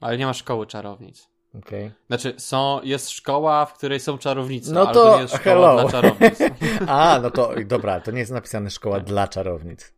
[0.00, 1.28] Ale nie ma szkoły czarownic.
[1.58, 1.90] Okej.
[2.06, 5.80] Znaczy, są, jest szkoła, w której są czarownice, No ale to jest szkoła hello.
[5.82, 6.38] dla czarownic.
[6.86, 9.92] A, no to dobra, to nie jest napisane szkoła dla czarownic.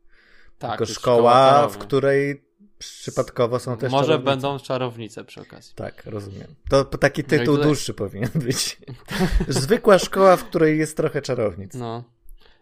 [0.59, 2.45] Tak, tylko jest szkoła, w której
[2.79, 4.31] przypadkowo są też Może czarownice.
[4.31, 5.73] będą czarownice przy okazji.
[5.75, 6.55] Tak, rozumiem.
[6.71, 8.79] To taki No tytuł tutaj- dłuższy powinien być.
[9.49, 11.75] Zwykła szkoła, w której jest trochę czarownic.
[11.75, 12.05] No.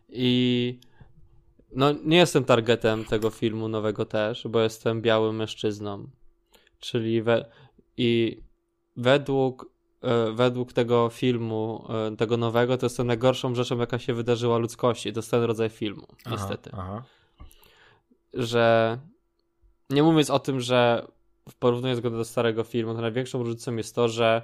[0.08, 0.80] I
[1.72, 6.08] no nie jestem targetem tego filmu nowego też, bo jestem białym mężczyzną.
[6.80, 7.50] Czyli we,
[7.96, 8.40] i
[8.96, 14.14] według e, według tego filmu, e, tego nowego, to jest to najgorszą rzeczą, jaka się
[14.14, 15.12] wydarzyła ludzkości.
[15.12, 16.70] To jest ten rodzaj filmu, niestety.
[16.72, 17.02] Aha, aha.
[18.34, 18.98] Że
[19.90, 21.06] nie mówiąc o tym, że
[21.48, 24.42] w porównując go do starego filmu, to największą różnicą jest to, że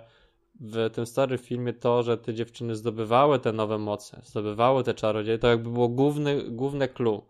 [0.61, 5.39] w tym starym filmie to, że te dziewczyny zdobywały te nowe moce, zdobywały te czarodzieje,
[5.39, 7.23] to jakby było główny, główne clue.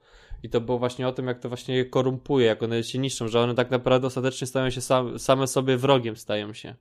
[0.42, 3.28] I to było właśnie o tym, jak to właśnie je korumpuje, jak one się niszczą,
[3.28, 6.74] że one tak naprawdę ostatecznie stają się sam, same sobie wrogiem, stają się.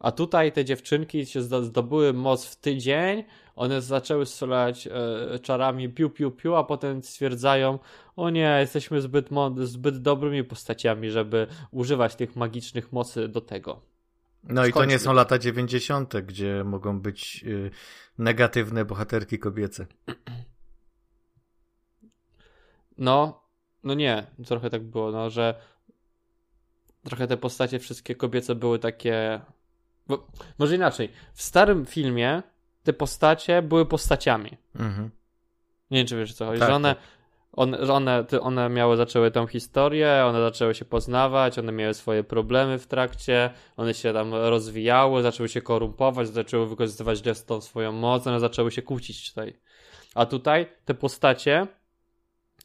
[0.00, 3.24] A tutaj te dziewczynki się zdo- zdobyły moc w tydzień,
[3.56, 7.78] one zaczęły strzelać e, czarami piu, piu, piu, a potem stwierdzają,
[8.16, 13.80] o nie, jesteśmy zbyt, zbyt dobrymi postaciami, żeby używać tych magicznych mocy do tego.
[14.44, 14.98] No i to nie Skończmy.
[14.98, 17.70] są lata 90., gdzie mogą być y,
[18.18, 19.86] negatywne bohaterki kobiece.
[22.98, 23.42] No,
[23.84, 25.54] no nie, trochę tak było, no, że
[27.04, 29.40] trochę te postacie wszystkie kobiece były takie.
[30.10, 30.26] Bo,
[30.58, 31.08] może inaczej.
[31.32, 32.42] W starym filmie
[32.82, 34.56] te postacie były postaciami.
[34.74, 35.10] Mhm.
[35.90, 36.60] Nie wiem, czy wiesz co chodzi.
[36.60, 37.04] Tak, że one, tak.
[37.52, 42.24] one, że one, one miały, zaczęły tą historię, one zaczęły się poznawać, one miały swoje
[42.24, 48.26] problemy w trakcie, one się tam rozwijały, zaczęły się korumpować, zaczęły wykorzystywać tą swoją moc,
[48.26, 49.56] one zaczęły się kłócić tutaj.
[50.14, 51.66] A tutaj te postacie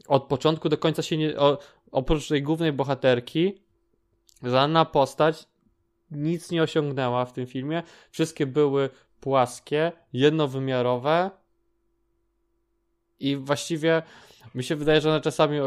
[0.08, 1.40] od początku do końca się nie.
[1.40, 1.58] O,
[1.92, 3.62] oprócz tej głównej bohaterki,
[4.44, 5.48] żadna postać
[6.12, 7.84] nic nie osiągnęła w tym filmie.
[8.12, 8.90] Wszystkie były
[9.20, 11.32] płaskie, jednowymiarowe
[13.20, 14.04] i właściwie
[14.56, 15.66] mi się wydaje, że one czasami o,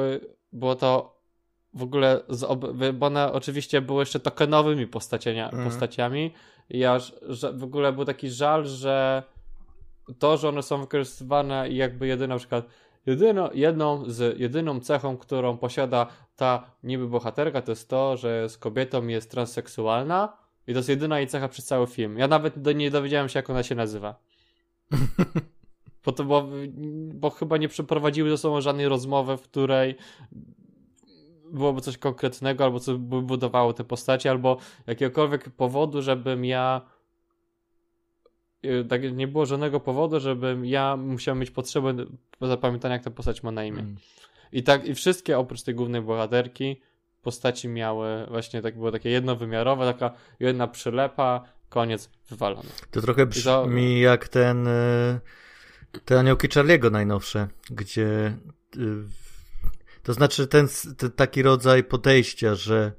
[0.53, 1.19] było to
[1.75, 2.21] w ogóle,
[2.95, 5.65] bo one oczywiście były jeszcze tokenowymi postaciami, Mhm.
[5.65, 6.35] postaciami
[6.71, 7.15] i aż
[7.55, 9.23] w ogóle był taki żal, że
[10.19, 12.67] to, że one są wykorzystywane i jakby jedyna na przykład
[13.11, 18.59] jedyno, jedną z jedyną cechą, którą posiada ta niby bohaterka, to jest to, że jest
[18.59, 22.19] kobietą jest transseksualna i to jest jedyna jej cecha przez cały film.
[22.19, 24.21] Ja nawet do, nie dowiedziałem się, jak ona się nazywa.
[26.05, 26.49] Bo to było,
[27.15, 29.97] bo chyba nie przeprowadziły ze sobą żadnej rozmowy, w której
[31.53, 36.81] byłoby coś konkretnego, albo co by budowało te postacie, albo jakiegokolwiek powodu, żebym ja
[38.89, 41.95] tak nie było żadnego powodu, żebym ja musiał mieć potrzebę
[42.41, 43.81] zapamiętania, jak ta postać ma na imię.
[43.81, 43.97] Mm.
[44.53, 46.81] I tak, i wszystkie oprócz tej głównej bohaterki
[47.23, 52.69] postaci miały właśnie tak, było takie jednowymiarowe, taka jedna przylepa, koniec, wywalony.
[52.91, 55.21] To trochę I to- brzmi jak ten y,
[56.05, 58.37] te aniołki Charlie'ego najnowsze, gdzie
[58.77, 58.81] y,
[60.03, 62.93] to znaczy ten, ten taki rodzaj podejścia, że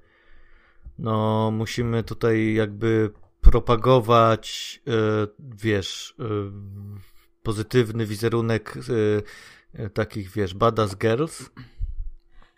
[0.99, 4.91] no musimy tutaj jakby propagować y,
[5.39, 6.23] wiesz y,
[7.43, 8.77] pozytywny wizerunek
[9.79, 11.49] y, takich wiesz badass girls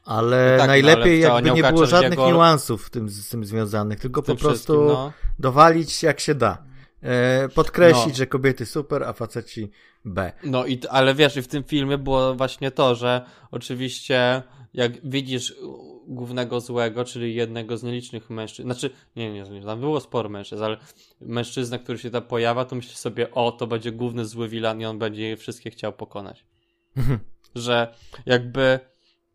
[0.03, 3.09] ale No tak, no, najlepiej ale w jakby nie było żadnych Charlie'ego- niuansów w tym,
[3.09, 5.13] z tym związanych, tylko W po tym prostu no.
[5.39, 6.63] dowalić jak się da.
[7.01, 8.15] E, podkreślić, No.
[8.15, 9.71] że kobiety super, a faceci
[10.05, 10.31] B.
[10.43, 15.55] No i, ale wiesz, i w tym filmie było właśnie to, że oczywiście jak widzisz
[16.07, 18.67] głównego złego, czyli jednego z nielicznych mężczyzn.
[18.67, 20.77] Znaczy, nie, nie, nie, tam było sporo mężczyzn, ale
[21.21, 24.85] mężczyzna, który się tam pojawia, to myśli sobie, o, to będzie główny zły wilan i
[24.85, 26.45] on będzie je wszystkie chciał pokonać.
[27.55, 27.93] Że
[28.25, 28.79] jakby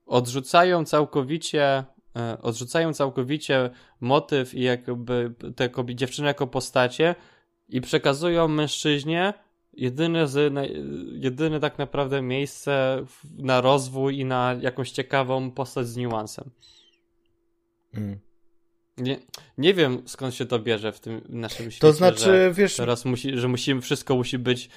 [0.06, 1.84] odrzucają całkowicie
[2.16, 3.70] e, odrzucają całkowicie
[4.00, 7.14] motyw i jakby te dziewczyny jako postacie
[7.68, 9.34] i przekazują mężczyźnie
[9.76, 10.54] jedyne, z,
[11.12, 13.04] jedyne tak naprawdę miejsce
[13.38, 16.50] na rozwój i na jakąś ciekawą postać z niuansem.
[17.94, 18.18] Mm.
[18.98, 19.18] Nie,
[19.58, 21.80] nie wiem skąd się to bierze w tym naszym świecie.
[21.80, 22.76] To znaczy, że wiesz.
[22.76, 24.68] Teraz musi, że musimy, wszystko musi być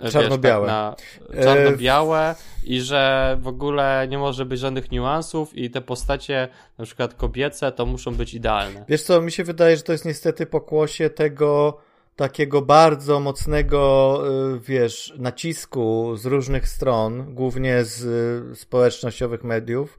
[0.00, 0.66] e, czarno-białe.
[0.68, 1.02] Tak,
[1.44, 7.14] czarno-białe i że w ogóle nie może być żadnych niuansów i te postacie, na przykład
[7.14, 8.84] kobiece, to muszą być idealne.
[8.88, 11.78] Wiesz co, mi się wydaje, że to jest niestety pokłosie tego
[12.16, 14.22] takiego bardzo mocnego,
[14.56, 18.04] y, wiesz, nacisku z różnych stron, głównie z
[18.52, 19.98] y, społecznościowych mediów,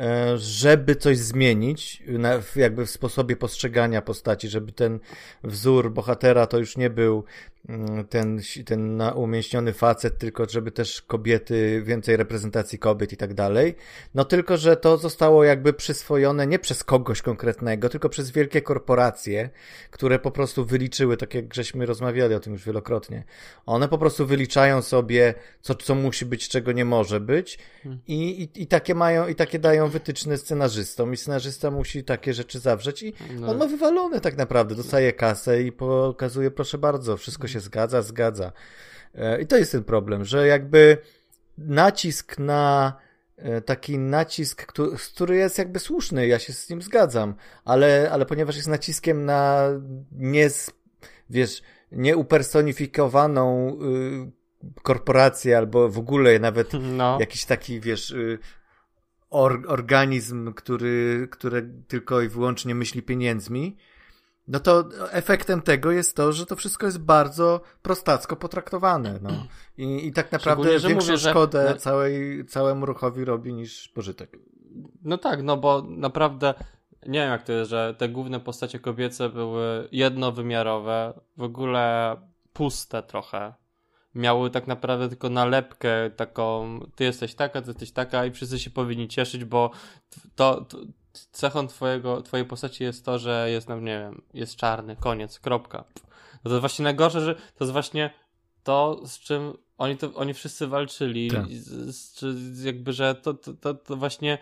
[0.00, 2.02] E, żeby coś zmienić,
[2.56, 5.00] jakby w sposobie postrzegania postaci, żeby ten
[5.44, 7.24] wzór bohatera to już nie był
[8.08, 13.74] ten, ten umieśniony facet, tylko żeby też kobiety, więcej reprezentacji kobiet i tak dalej.
[14.14, 19.50] No tylko, że to zostało jakby przyswojone nie przez kogoś konkretnego, tylko przez wielkie korporacje,
[19.90, 23.24] które po prostu wyliczyły, tak jak żeśmy rozmawiali o tym już wielokrotnie.
[23.66, 28.00] One po prostu wyliczają sobie, co, co musi być, czego nie może być hmm.
[28.06, 32.58] i, i, i takie mają, i takie dają wytyczne scenarzystom i scenarzysta musi takie rzeczy
[32.58, 33.48] zawrzeć i no.
[33.48, 38.52] on ma wywalone tak naprawdę, dostaje kasę i pokazuje, proszę bardzo, wszystko się zgadza, zgadza.
[39.14, 40.98] E, I to jest ten problem, że jakby
[41.58, 42.92] nacisk na
[43.36, 44.72] e, taki nacisk,
[45.12, 47.34] który jest jakby słuszny, ja się z nim zgadzam,
[47.64, 49.68] ale, ale ponieważ jest naciskiem na
[50.12, 50.50] nie,
[51.30, 53.76] wiesz, nieupersonifikowaną
[54.76, 57.16] y, korporację albo w ogóle nawet no.
[57.20, 58.38] jakiś taki, wiesz, y,
[59.30, 63.76] or, organizm, który, który tylko i wyłącznie myśli pieniędzmi,
[64.50, 69.18] no to efektem tego jest to, że to wszystko jest bardzo prostacko potraktowane.
[69.22, 69.30] No.
[69.78, 71.76] I, i tak naprawdę większą mówię, szkodę że...
[71.76, 74.38] całej, całemu ruchowi robi niż pożytek.
[75.02, 76.54] No tak, no bo naprawdę
[77.06, 82.16] nie wiem jak to jest, że te główne postacie kobiece były jednowymiarowe, w ogóle
[82.52, 83.54] puste trochę
[84.14, 88.70] miały tak naprawdę tylko nalepkę taką, ty jesteś taka, ty jesteś taka i wszyscy się
[88.70, 89.70] powinni cieszyć, bo
[90.34, 90.78] to, to
[91.12, 95.84] cechą twojego, twojej postaci jest to, że jest, no nie wiem, jest czarny, koniec, kropka.
[96.32, 98.10] No to jest właśnie najgorsze, że to jest właśnie
[98.62, 101.46] to, z czym oni, to, oni wszyscy walczyli, tak.
[101.48, 104.38] z, z, jakby, że to, to, to, to właśnie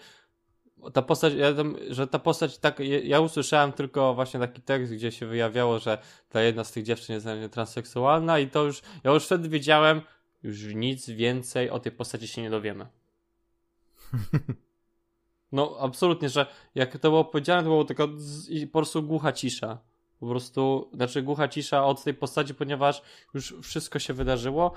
[0.92, 5.12] ta postać, ja tam, że ta postać tak, ja usłyszałem tylko właśnie taki tekst, gdzie
[5.12, 9.24] się wyjawiało, że ta jedna z tych dziewczyn jest transseksualna i to już, ja już
[9.24, 10.00] wtedy wiedziałem,
[10.42, 12.86] już nic więcej o tej postaci się nie dowiemy.
[15.52, 18.08] No, absolutnie, że jak to było powiedziane, to było tylko
[18.72, 19.78] po prostu głucha cisza.
[20.20, 23.02] Po prostu, znaczy głucha cisza od tej postaci, ponieważ
[23.34, 24.72] już wszystko się wydarzyło.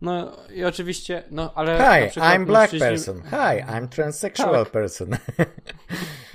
[0.00, 1.76] No i oczywiście, no ale.
[1.76, 2.88] Hi, I'm black mężczyźni...
[2.88, 3.22] person.
[3.22, 4.72] Hi, I'm transsexual tak.
[4.72, 5.16] person.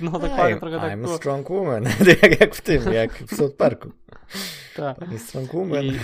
[0.00, 1.84] No dokładnie Hi, trochę tak I'm a strong woman.
[2.22, 3.90] jak, jak w tym, jak w South Parku.
[4.76, 4.98] Tak.
[4.98, 5.84] Pani strong woman.
[5.84, 5.98] I,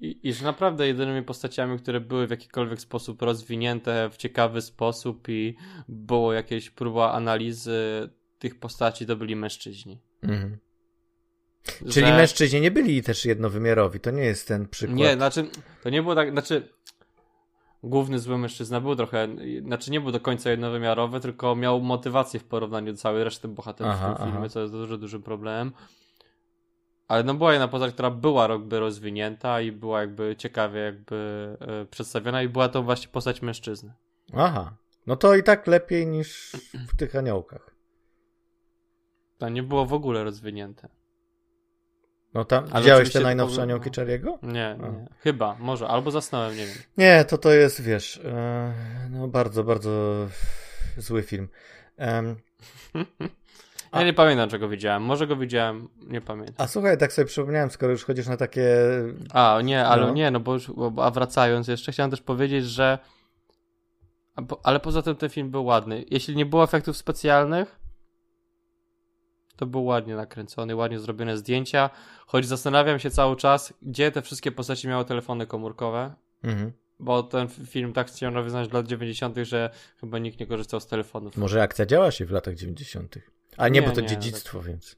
[0.00, 5.28] i, I, że naprawdę jedynymi postaciami, które były w jakikolwiek sposób rozwinięte w ciekawy sposób
[5.28, 5.56] i
[5.88, 10.00] było jakieś próba analizy tych postaci, to byli mężczyźni.
[10.22, 10.58] Mhm.
[11.78, 12.16] Czyli że...
[12.16, 14.98] mężczyźni nie byli też jednowymiarowi, to nie jest ten przykład.
[14.98, 15.46] Nie, znaczy,
[15.82, 16.68] to nie było tak, znaczy
[17.82, 19.28] główny zły mężczyzna był trochę,
[19.66, 23.92] znaczy nie był do końca jednowymiarowy, tylko miał motywację w porównaniu do całej reszty bohaterów
[23.94, 24.48] aha, w tym filmie, aha.
[24.48, 25.72] co jest duży, dużym problemem.
[27.10, 31.16] Ale no była jedna postać, która była jakby rozwinięta i była jakby ciekawie jakby
[31.60, 33.92] e, przedstawiona i była to właśnie postać mężczyzny.
[34.32, 34.76] Aha.
[35.06, 36.52] No to i tak lepiej niż
[36.88, 37.74] w tych aniołkach.
[39.38, 40.88] To nie było w ogóle rozwinięte.
[42.34, 44.38] No tam, Ale widziałeś te najnowsze aniołki Charlie'ego?
[44.42, 46.76] Nie, nie, chyba, może, albo zasnąłem, nie wiem.
[46.96, 48.72] Nie, to to jest, wiesz, e,
[49.10, 50.26] no bardzo, bardzo
[50.96, 51.48] zły film.
[51.98, 52.36] Um,
[53.92, 55.02] ja nie pamiętam, czego widziałem.
[55.02, 56.54] Może go widziałem, nie pamiętam.
[56.58, 58.66] A słuchaj, tak sobie przypomniałem, skoro już chodzisz na takie...
[59.30, 60.12] A, nie, ale no.
[60.12, 62.98] nie, no bo już, a wracając jeszcze, chciałem też powiedzieć, że
[64.62, 66.04] ale poza tym ten film był ładny.
[66.10, 67.80] Jeśli nie było efektów specjalnych,
[69.56, 71.90] to był ładnie nakręcony, ładnie zrobione zdjęcia,
[72.26, 76.14] choć zastanawiam się cały czas, gdzie te wszystkie postaci miały telefony komórkowe.
[76.42, 76.72] Mhm.
[76.98, 80.86] Bo ten film tak chciał nawiązać w lat 90., że chyba nikt nie korzystał z
[80.86, 81.36] telefonów.
[81.36, 83.18] Może akcja działa się w latach 90.
[83.56, 84.66] A nie, nie bo to nie, dziedzictwo, tak.
[84.68, 84.96] więc,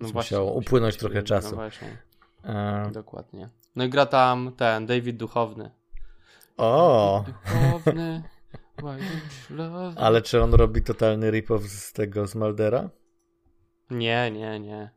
[0.00, 1.50] no musiało upłynąć trochę czasu.
[1.50, 1.98] No właśnie.
[2.42, 2.90] A...
[2.92, 3.48] Dokładnie.
[3.76, 5.70] No i gra tam ten David Duchowny.
[6.56, 7.24] O!
[7.26, 8.22] Duchowny.
[9.96, 12.90] Ale czy on robi totalny rip-off z tego z Maldera?
[13.90, 14.90] Nie, nie, nie.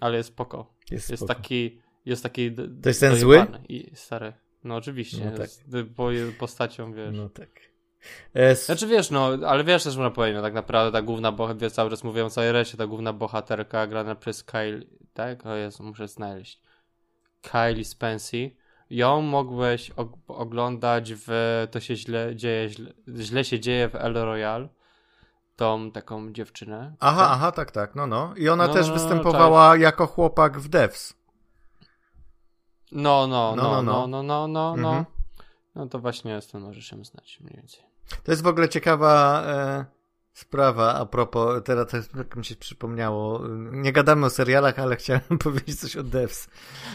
[0.00, 0.74] Ale jest spoko.
[0.90, 1.34] Jest, Jest spoko.
[1.34, 4.32] taki, jest taki To jest ten dojebany I stary.
[4.64, 5.50] No oczywiście, No no tak.
[5.72, 5.84] tak.
[5.84, 7.16] bo jest postacią, wiesz.
[7.16, 7.50] No tak.
[8.34, 11.74] E, Znaczy wiesz, no, ale wiesz też można powiedzieć, no tak naprawdę ta główna bohaterka,
[11.74, 14.80] cały czas mówię o całej reszcie, ta główna bohaterka grana przez Kyle,
[15.14, 15.46] tak?
[15.46, 16.60] O Jezu, muszę znaleźć.
[17.42, 18.50] Kylie Spency.
[18.90, 21.28] Ją mogłeś og- oglądać w
[21.70, 24.68] To się źle dzieje, źle, źle się dzieje w El Royale.
[25.56, 26.94] Tą taką dziewczynę.
[27.00, 27.30] Aha, tak?
[27.30, 28.34] aha, tak, tak, no, no.
[28.36, 31.14] I ona No, też no, no, występowała jako chłopak w Devs.
[32.92, 34.88] No, no, No, no, no, no, no, no, no, no.
[34.88, 35.04] Mhm.
[35.74, 37.91] No to właśnie stąd możesz ją znać mniej więcej.
[38.24, 39.84] To jest w ogóle ciekawa e,
[40.32, 41.86] sprawa a propos, teraz
[42.16, 43.40] jak mi się przypomniało,
[43.72, 46.48] nie gadamy o serialach, ale chciałem powiedzieć coś o Devs.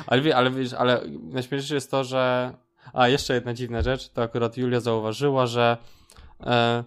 [0.08, 2.54] Ale, wie- ale ale najśmieszniejsze jest to, że.
[2.94, 5.78] A jeszcze jedna dziwna rzecz, to akurat Julia zauważyła, że
[6.42, 6.84] e,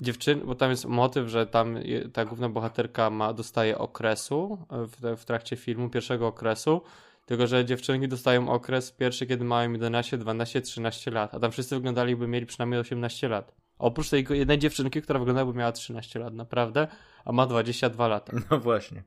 [0.00, 1.78] dziewczyn, bo tam jest motyw, że tam
[2.12, 6.82] ta główna bohaterka ma, dostaje okresu w, w trakcie filmu, pierwszego okresu.
[7.30, 11.74] Tylko, że dziewczynki dostają okres pierwszy, kiedy mają 11, 12, 13 lat, a tam wszyscy
[11.74, 13.54] wyglądali, by mieli przynajmniej 18 lat.
[13.78, 16.88] Oprócz tej jednej dziewczynki, która wyglądała, miała 13 lat, naprawdę,
[17.24, 18.32] a ma 22 lata.
[18.50, 19.02] No właśnie.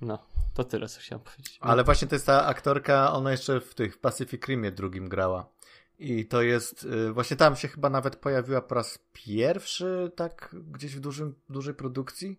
[0.00, 0.18] No,
[0.54, 1.58] to tyle, co chciałem powiedzieć.
[1.60, 5.46] Ale właśnie to jest ta aktorka, ona jeszcze w tych w Pacific Rimie drugim grała.
[5.98, 10.96] I to jest, y, właśnie tam się chyba nawet pojawiła po raz pierwszy, tak gdzieś
[10.96, 12.38] w dużym, dużej produkcji.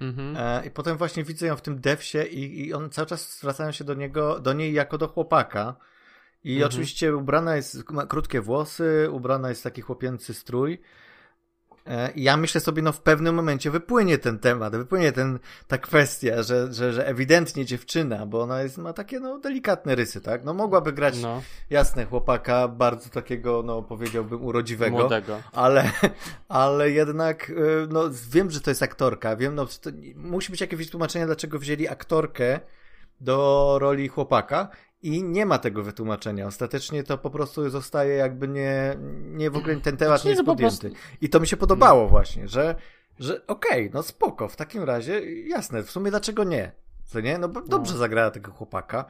[0.00, 0.36] Mhm.
[0.36, 3.72] E, I potem właśnie widzę ją w tym devsie i, i on cały czas zwracają
[3.72, 5.76] się do niego, do niej jako do chłopaka.
[6.44, 6.70] I Mhm.
[6.72, 10.80] oczywiście ubrana jest, ma krótkie włosy, ubrana jest taki chłopięcy strój.
[11.86, 16.42] E, ja myślę sobie, no w pewnym momencie wypłynie ten temat, wypłynie ten, ta kwestia,
[16.42, 20.44] że, że, że ewidentnie dziewczyna, bo ona jest, ma takie no delikatne rysy, tak?
[20.44, 25.42] No mogłaby grać, No, jasne, chłopaka, bardzo takiego, no powiedziałbym urodziwego młodego.
[25.52, 25.90] ale,
[26.48, 27.54] ale jednak y,
[27.88, 29.36] no, wiem, że to jest aktorka.
[29.36, 29.66] Wiem, no,
[30.16, 32.60] musi być jakieś wytłumaczenie, dlaczego wzięli aktorkę
[33.20, 34.68] do roli chłopaka
[35.06, 36.46] i nie ma tego wytłumaczenia.
[36.46, 40.42] Ostatecznie to po prostu zostaje jakby nie, nie w ogóle ten temat Znaczy, nie jest
[40.42, 40.92] no po podjęty.
[41.20, 42.74] I to mi się podobało właśnie, że,
[43.18, 46.72] że okej, no spoko, w takim razie jasne, w sumie dlaczego nie?
[47.04, 47.38] Co nie?
[47.38, 49.04] No bo dobrze zagrała tego chłopaka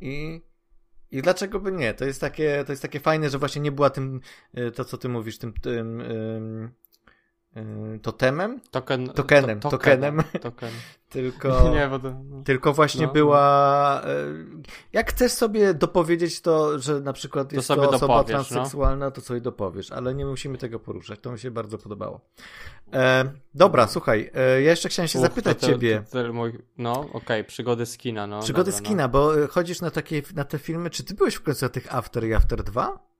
[0.00, 0.42] i
[1.10, 1.94] i dlaczego by nie?
[1.94, 4.20] To jest takie, to jest takie fajne, że właśnie nie była tym,
[4.58, 6.70] y, to co ty mówisz, tym, tym ym,
[8.02, 10.22] totemem, Token, Tokenem, to, tokenem.
[10.40, 10.70] Token.
[11.08, 12.42] tylko, Nie, bo to, no.
[12.42, 14.62] tylko właśnie No, była, y,
[14.92, 18.24] jak chcesz sobie dopowiedzieć to, że na przykład jest to, osoba no.
[18.24, 22.20] transseksualna, to sobie dopowiesz, ale nie musimy tego poruszać, to mi się bardzo podobało.
[22.92, 27.44] E, dobra, słuchaj, ja jeszcze chciałem się Uch, zapytać to ciebie, to mój, no, okej,
[27.44, 28.40] przygody z kina, no.
[28.40, 31.42] przygody dobra, z kina, bo chodzisz na takie, na te filmy, czy ty byłeś w
[31.42, 33.11] końcu na tych After i After 2?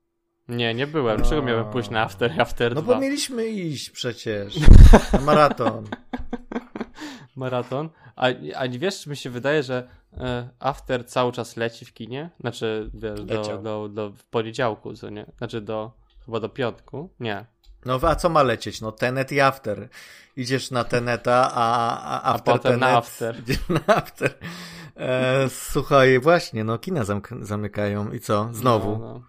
[0.48, 0.56] No.
[0.56, 1.16] Nie, nie byłem.
[1.16, 2.94] Dlaczego miałem pójść na After After No 2?
[2.94, 4.54] bo mieliśmy iść przecież
[5.12, 5.84] na maraton.
[7.36, 7.88] Maraton.
[8.16, 8.26] A,
[8.56, 12.30] a nie wiesz, mi się wydaje, że e, After cały czas leci w kinie?
[12.40, 15.26] Znaczy, wiesz, do, do, do w poniedziałku, co nie?
[15.38, 15.92] Znaczy do,
[16.26, 17.10] chyba do piątku?
[17.20, 17.46] Nie.
[17.84, 18.80] No a co ma lecieć?
[18.80, 19.88] No Tenet i After.
[20.36, 23.40] Idziesz na Teneta, a, a After potem na Tenet, After.
[23.40, 24.34] Idziesz na After.
[24.96, 27.02] E, słuchaj, właśnie, no kina
[27.40, 28.48] zamykają i co?
[28.52, 28.90] Znowu.
[28.92, 29.22] No, no.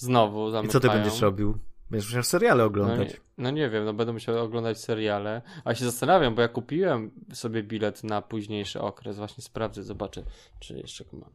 [0.00, 0.72] Znowu I zamykają.
[0.72, 1.58] co ty będziesz robił?
[1.90, 3.08] Będziesz musiał seriale No oglądać.
[3.08, 5.42] nie, no nie wiem, no będę musiał oglądać seriale.
[5.64, 9.16] A się zastanawiam, bo ja kupiłem sobie bilet na późniejszy okres.
[9.16, 10.22] Właśnie sprawdzę, zobaczę,
[10.60, 11.30] czy jeszcze go mam.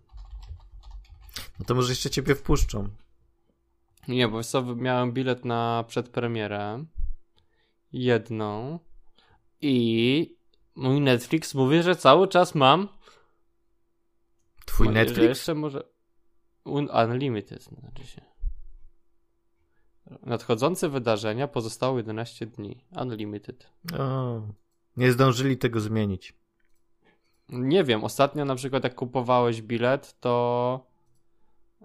[1.59, 2.89] No to może jeszcze ciebie wpuszczą.
[4.07, 6.85] Nie, bo co, miałem bilet na przedpremierę.
[7.93, 8.79] Jedną.
[9.61, 10.35] I
[10.75, 12.87] mój Netflix mówi, że cały czas mam.
[14.65, 15.21] Twój Że Netflix?
[15.29, 15.83] jeszcze może.
[16.63, 18.21] Un Unlimited znaczy się.
[20.23, 22.83] Nadchodzące wydarzenia pozostało 11 dni.
[23.01, 23.69] Unlimited.
[23.99, 24.41] O,
[24.97, 26.33] nie zdążyli tego zmienić.
[27.49, 30.85] Nie wiem, ostatnio na przykład jak kupowałeś bilet, to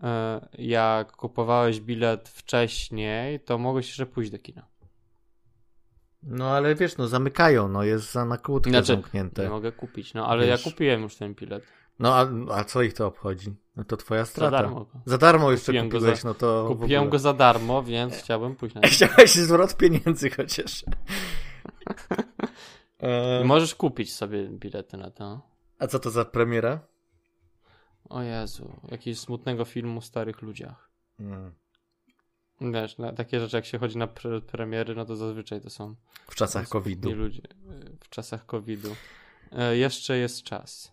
[0.02, 4.66] e, jak kupowałeś bilet wcześniej, to mogłeś jeszcze pójść do kina.
[6.22, 9.42] No ale wiesz, no zamykają, no jest za na kłódkę Znaczy, zamknięte.
[9.42, 10.64] Nie mogę kupić, no ale Wiesz.
[10.64, 11.64] ja kupiłem już ten bilet.
[12.00, 13.54] No a, a co ich to obchodzi?
[13.76, 14.50] No to twoja Za strata.
[14.50, 14.84] darmo.
[14.84, 15.00] go.
[15.06, 18.56] Za darmo jeszcze Kupiłem go kupiłeś, za- no to Kupiłem go za darmo, więc chciałbym
[18.56, 18.94] pójść na niego.
[18.94, 20.84] Chciałeś zwrot pieniędzy chociaż.
[22.98, 25.40] E, Możesz kupić sobie bilety na to.
[25.78, 26.80] a co to za premiera?
[28.08, 30.90] O Jezu, jakiegoś smutnego filmu o starych ludziach.
[31.20, 31.52] Mm.
[32.60, 35.94] Wiesz, na takie rzeczy jak się chodzi na pre premiery, no to zazwyczaj to są
[36.28, 37.10] W czasach COVID-u.
[37.14, 38.96] ludzie e, w czasach COVID-u.
[39.52, 40.92] E, jeszcze jest czas.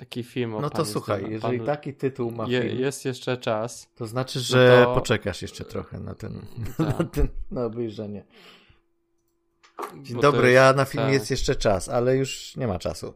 [0.00, 3.04] Taki film o No to słuchaj, Zdena- jeżeli panu- taki tytuł ma je, film, Jest
[3.04, 3.88] jeszcze czas.
[3.94, 6.40] to znaczy, że to- poczekasz jeszcze trochę na ten,
[6.78, 6.98] Tak.
[6.98, 8.24] na, ten, na obejrzenie.
[10.02, 11.12] Dzień bo dobry, jest- ja na film tak.
[11.12, 13.14] jest jeszcze czas, ale już nie ma czasu.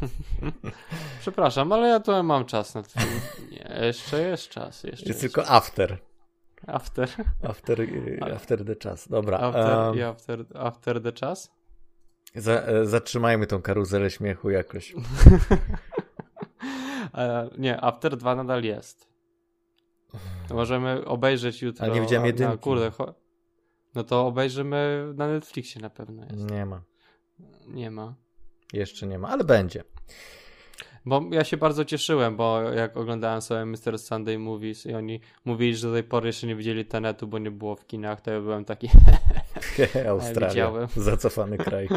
[1.20, 3.20] Przepraszam, ale ja tu mam czas na ten film.
[3.50, 4.84] Nie, jeszcze jest czas.
[4.84, 5.98] Jeszcze Jest tylko after.
[6.66, 7.08] After.
[7.48, 9.08] After, y, after the czas.
[9.08, 9.38] Dobra.
[9.38, 11.50] After, i after, after the czas?
[12.34, 14.94] Za, e, zatrzymajmy tą karuzelę śmiechu jakoś.
[17.14, 19.08] E, nie, After 2 nadal jest.
[20.48, 21.84] To możemy obejrzeć jutro.
[21.84, 22.52] Ale nie widziałem a- jedynki.
[22.52, 22.90] No, kurde,
[23.94, 26.50] no to obejrzymy na Netflixie na pewno jest.
[26.50, 26.82] Nie ma.
[27.66, 28.14] Nie ma.
[28.72, 29.84] Jeszcze nie ma, ale będzie.
[31.08, 33.98] Bo ja się bardzo cieszyłem, bo jak oglądałem sobie Mr.
[33.98, 37.50] Sunday Movies i oni mówili, że do tej pory jeszcze nie widzieli Tenetu, bo nie
[37.50, 38.88] było w kinach, to ja byłem taki
[40.08, 40.48] Australia.
[40.48, 40.88] widziałem.
[40.96, 41.88] Zacofany kraj.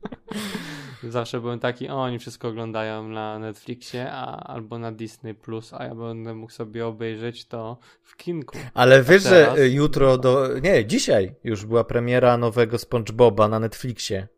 [1.08, 5.84] zawsze byłem taki, o, oni wszystko oglądają na Netflixie a, albo na Disney+, Plus, a
[5.84, 8.58] ja będę mógł sobie obejrzeć to w kinku.
[8.74, 9.58] Ale wiesz, że teraz?
[9.58, 10.58] y, jutro do.
[10.58, 14.28] Nie, dzisiaj już była premiera nowego SpongeBoba na Netflixie.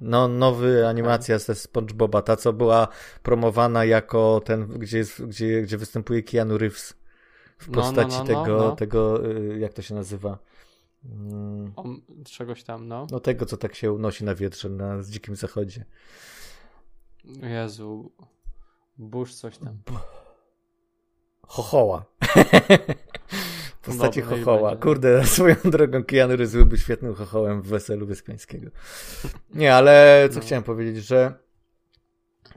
[0.00, 2.88] No, nowy animacja ze SpongeBoba, ta co była
[3.22, 6.94] promowana jako ten, gdzie, jest, gdzie, gdzie występuje Keanu Reeves
[7.58, 8.76] w No, no, postaci no, no, tego, no.
[8.76, 10.38] tego, y, jak to się nazywa?
[11.04, 11.84] Mm, O,
[12.24, 13.06] czegoś tam, no.
[13.10, 15.84] No tego, co tak się unosi na wietrze na z dzikim zachodzie.
[17.24, 18.12] Jezu.
[18.98, 19.78] Bush coś tam.
[21.46, 22.04] Chochoła.
[23.90, 24.76] Postaci niech chochoła.
[24.76, 28.70] Kurde, swoją drogą Keanu Reeves byłby świetnym chochołem w Weselu Wyspiańskiego.
[29.54, 30.40] Nie, ale co No.
[30.46, 31.34] chciałem powiedzieć, że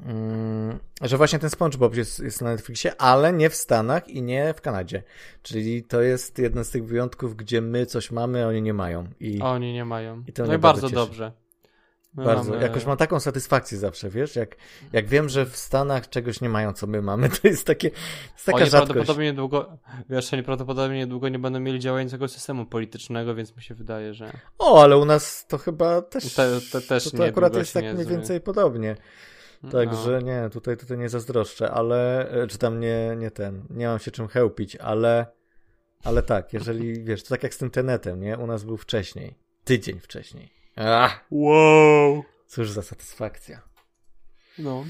[0.06, 4.54] mm, że właśnie ten SpongeBob jest, jest na Netflixie, ale nie w Stanach i nie
[4.54, 5.04] w Kanadzie.
[5.42, 9.08] Czyli to jest jeden z tych wyjątków, gdzie my coś mamy, a oni nie mają.
[9.20, 10.24] I Oni nie mają.
[10.28, 10.96] I to no i bardzo bardzo cieszy.
[10.96, 11.32] dobrze.
[12.16, 14.56] My bardzo, mamy- jakoś mam taką satysfakcję zawsze, wiesz, jak,
[14.94, 17.88] jak wiem, że w Stanach czegoś nie mają, co my mamy, to jest takie,
[18.34, 18.88] jest taka Oni rzadkość.
[18.94, 19.78] prawdopodobnie niedługo,
[20.10, 24.32] wiesz, oni prawdopodobnie niedługo nie będą mieli działającego systemu politycznego, więc mi się wydaje, że
[24.58, 26.34] O, ale u nas to chyba też.
[26.34, 28.96] Te- te też to, to nie, akurat długo jest tak nie mniej więcej podobnie.
[29.64, 32.30] no, Także nie, tutaj, tutaj nie zazdroszczę, ale.
[32.32, 33.66] e, Czy tam nie, nie ten.
[33.70, 35.26] Nie mam się czym chełpić, ale.
[36.04, 38.38] Ale tak, jeżeli wiesz, to tak jak z tym tenetem, nie?
[38.38, 39.38] U nas był wcześniej.
[39.64, 40.63] Tydzień wcześniej.
[40.76, 42.24] Ach, Wow!
[42.48, 43.62] cóż za satysfakcja.
[44.60, 44.84] No.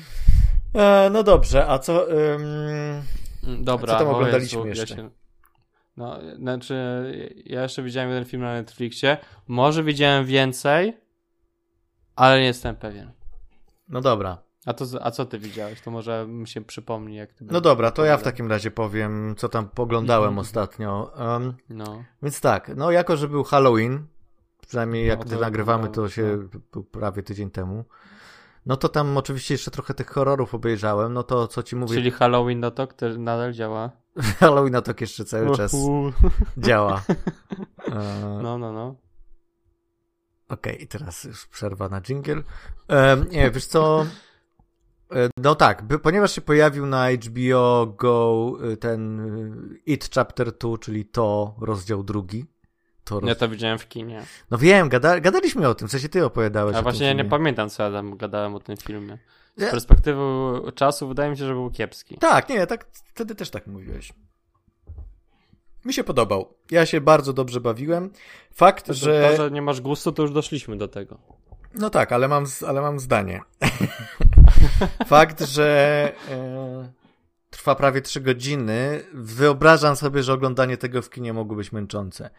[0.76, 2.12] E, no dobrze, a co.
[2.12, 2.44] ym,
[3.64, 4.96] Dobra, A co tam oglądaliśmy Jezu, jeszcze?
[4.96, 5.10] Ja się...
[5.98, 6.76] No, znaczy,
[7.46, 9.18] ja jeszcze widziałem jeden film na Netflixie.
[9.48, 10.98] Może widziałem więcej,
[12.16, 13.12] ale nie jestem pewien.
[13.88, 14.38] no dobra.
[14.66, 15.82] A, to, a co ty widziałeś?
[15.82, 19.36] To może mi się przypomni, jak ty No dobra, to ja w takim razie powiem,
[19.38, 20.40] co tam poglądałem Mhm.
[20.40, 21.12] ostatnio.
[21.20, 22.04] Um, No.
[22.24, 24.06] Więc tak, no jako, że był Halloween,
[24.74, 27.86] przynajmniej jak No, gdy to nagrywamy, to się był prawie tydzień temu.
[28.66, 32.12] No to tam oczywiście jeszcze trochę tych horrorów obejrzałem, no to co ci mówię, Czyli
[32.12, 33.92] Halloween no to też nadal działa.
[34.40, 36.12] Halloween to jeszcze cały czas Uhu.
[36.58, 37.02] działa.
[37.92, 38.96] E, No, no, no.
[40.50, 42.44] Okej, i teraz już przerwa na jingle.
[42.90, 44.06] E, nie, wiesz co,
[45.12, 50.52] e, no tak, by, ponieważ się pojawił na HBO Go e, ten e, It Chapter
[50.58, 52.53] 2, czyli to rozdział drugi.
[53.04, 53.30] To roz...
[53.30, 54.24] Ja to widziałem w kinie.
[54.52, 57.70] No wiem, gada, gadaliśmy o tym, w sensie ty opowiadałeś A właśnie ja nie pamiętam,
[57.70, 59.18] co ja tam gadałem o tym filmie.
[59.58, 60.22] Z Ja- perspektywy
[60.76, 62.18] czasu wydaje mi się, że był kiepski.
[62.18, 64.14] Tak, nie, tak, wtedy też tak mówiłeś.
[65.86, 66.54] Mi się podobał.
[66.72, 68.10] Ja się bardzo dobrze bawiłem.
[68.54, 69.30] Fakt, To, że...
[69.32, 71.18] to, że nie masz gustu, to już doszliśmy do tego.
[71.76, 73.42] No tak, ale mam, ale mam zdanie.
[75.08, 76.92] Fakt, że e,
[77.50, 79.04] trwa prawie 3 godziny.
[79.14, 82.30] Wyobrażam sobie, że oglądanie tego w kinie mogło być męczące.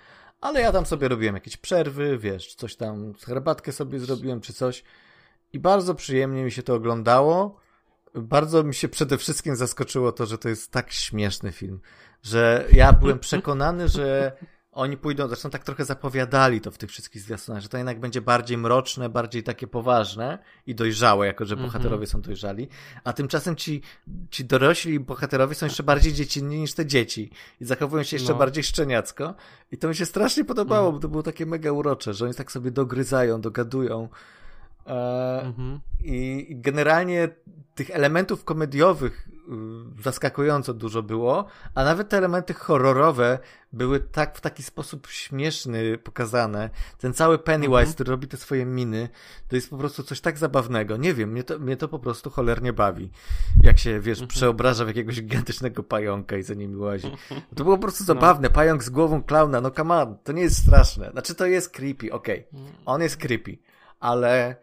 [0.40, 4.84] Ale ja tam sobie robiłem jakieś przerwy, wiesz, coś tam, herbatkę sobie zrobiłem czy coś.
[5.52, 7.60] I bardzo przyjemnie mi się to oglądało.
[8.14, 11.80] Bardzo mi się przede wszystkim zaskoczyło to, że to jest tak śmieszny film,
[12.22, 14.32] że ja byłem przekonany, że
[14.74, 18.20] oni pójdą, zresztą tak trochę zapowiadali to w tych wszystkich zwiastunach, że to jednak będzie
[18.20, 21.68] bardziej mroczne, bardziej takie poważne i dojrzałe, jako że Mhm.
[21.70, 22.68] bohaterowie są dojrzali,
[23.04, 23.82] a tymczasem ci,
[24.30, 28.38] ci dorośli bohaterowie są jeszcze bardziej dziecinni niż te dzieci i zachowują się jeszcze No.
[28.38, 29.34] bardziej szczeniacko
[29.72, 30.94] i to mi się strasznie podobało, Mhm.
[30.94, 34.08] bo to było takie mega urocze, że oni tak sobie dogryzają, dogadują.
[34.86, 35.80] E, Mhm.
[36.04, 37.28] i generalnie
[37.74, 39.28] tych elementów komediowych
[39.98, 43.38] y, zaskakująco dużo było, a nawet te elementy horrorowe
[43.72, 46.70] były tak w taki sposób śmieszny pokazane.
[46.98, 47.94] Ten cały Pennywise, Mhm.
[47.94, 49.08] który robi te swoje miny,
[49.48, 50.96] to jest po prostu coś tak zabawnego.
[50.96, 53.10] Nie wiem, mnie to, mnie to po prostu cholernie bawi.
[53.62, 54.28] Jak się, wiesz, Mhm.
[54.28, 57.10] przeobraża w jakiegoś gigantycznego pająka i za nimi łazi.
[57.56, 58.50] To było po prostu zabawne.
[58.50, 61.10] Pająk z głową klauna, no come on, to nie jest straszne.
[61.10, 62.46] Znaczy to jest creepy, okej.
[62.86, 63.58] On jest creepy,
[64.00, 64.56] ale,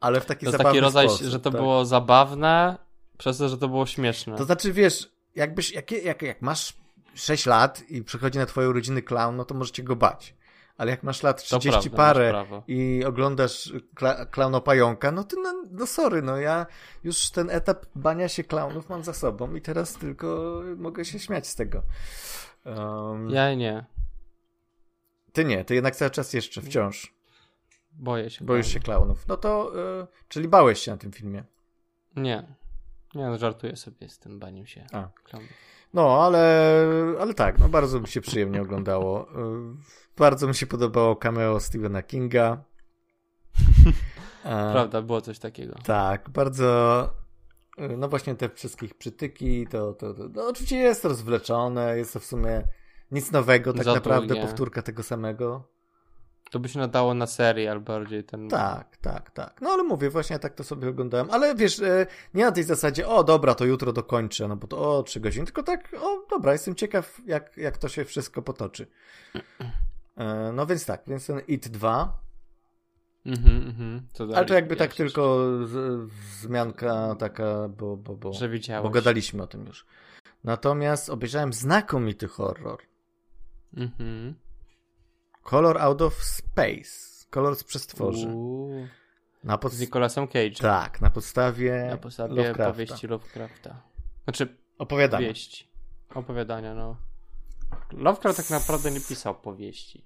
[0.00, 1.26] ale w taki To zabawny taki rodzaj, sposób.
[1.26, 1.60] że to tak.
[1.60, 2.78] było zabawne,
[3.18, 4.36] Przez to, że to było śmieszne.
[4.36, 6.76] To znaczy, wiesz, jakbyś, jak, jak, jak masz
[7.14, 10.34] 6 lat i przychodzi na twoje urodziny clown, no to możecie go bać.
[10.76, 15.54] Ale jak masz lat 30 prawda, parę i oglądasz kla klauno pająka, no to no,
[15.70, 16.66] no sorry, no ja
[17.04, 21.46] już ten etap bania się klaunów mam za sobą i teraz tylko mogę się śmiać
[21.46, 21.82] z tego.
[22.64, 23.84] Um, Ja nie.
[25.32, 27.14] Ty nie, ty jednak cały czas jeszcze wciąż
[27.92, 28.44] Boję się.
[28.44, 29.26] boisz się klaunów.
[29.28, 29.72] No to,
[30.02, 31.44] y, czyli bałeś się na tym filmie.
[32.16, 32.56] Nie.
[33.14, 34.86] Nie, no, żartuję sobie z tym baniem się.
[34.92, 35.08] A.
[35.24, 35.50] Klaunów.
[35.94, 36.74] No, ale,
[37.20, 39.30] ale tak, no bardzo mi się przyjemnie oglądało.
[39.30, 39.34] Y,
[40.16, 42.56] Bardzo mi się podobało cameo Stephena Kinga.
[44.44, 45.74] E, Prawda, było coś takiego.
[45.84, 47.04] Tak, bardzo.
[47.78, 52.12] y, No właśnie te wszystkie ich przytyki, to, to, to no oczywiście jest rozwleczone, jest
[52.12, 52.62] to w sumie
[53.10, 55.68] nic nowego, tak naprawdę powtórka tego samego.
[56.50, 58.48] To by się nadało na serial bardziej ten.
[58.48, 59.60] Tak, tak, tak.
[59.60, 61.30] No ale mówię, właśnie tak to sobie oglądałem.
[61.30, 64.98] Ale wiesz, e, nie na tej zasadzie, o dobra, to jutro dokończę, no bo to
[64.98, 68.86] o trzy godziny, tylko tak, o dobra, jestem ciekaw, jak, jak to się wszystko potoczy.
[70.16, 72.20] E, No więc tak, więc ten It 2,
[73.26, 74.06] Mhm, mhm.
[74.12, 78.32] Co ale to jakby tak tylko z, wzmianka taka, bo, bo, bo?
[78.32, 78.82] Że widziałeś.
[78.82, 79.86] bo gadaliśmy o tym już.
[80.44, 82.78] Natomiast obejrzałem znakomity horror.
[83.76, 84.34] Mhm.
[85.42, 87.26] Color Out of Space.
[87.30, 88.26] Kolor z przestworzy.
[88.28, 88.86] Uuu.
[89.44, 89.78] Na Z pod...
[89.80, 90.50] Nicolasem Cage.
[90.60, 92.72] Tak, na podstawie, Na podstawie Lovecrafta.
[92.72, 93.82] powieści Lovecrafta.
[94.24, 95.26] Znaczy, Opowiadania.
[95.26, 95.68] powieści.
[96.14, 96.96] Opowiadania, no.
[97.92, 100.04] Lovecraft tak naprawdę nie pisał powieści.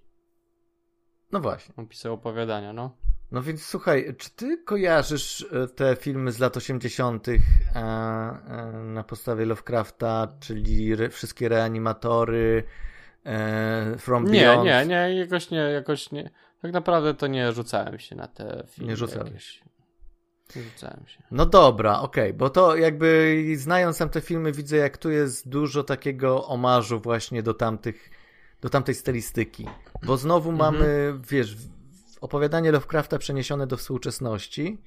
[1.32, 1.74] No właśnie.
[1.76, 2.96] On pisał opowiadania, no.
[3.30, 7.28] No więc słuchaj, czy ty kojarzysz e, te filmy z lat 80.
[7.28, 7.32] e,
[7.74, 12.64] e, na podstawie Lovecrafta, czyli wszystkie reanimatory,
[13.26, 14.64] e, From Nie, Beyond?
[14.64, 16.30] nie, nie, jakoś nie, jakoś nie.
[16.62, 18.94] Tak naprawdę to nie rzucałem się na te filmy.
[18.94, 19.62] Nie jakieś.
[20.56, 21.22] Nie rzucałem się.
[21.30, 25.84] No dobra, okej, bo to jakby znając tam te filmy widzę jak tu jest dużo
[25.84, 28.10] takiego omarzu właśnie do tamtych,
[28.60, 29.66] do tamtej stylistyki.
[30.02, 30.74] Bo znowu Mhm.
[30.74, 31.56] mamy, wiesz,
[32.20, 34.82] opowiadanie Lovecrafta przeniesione do współczesności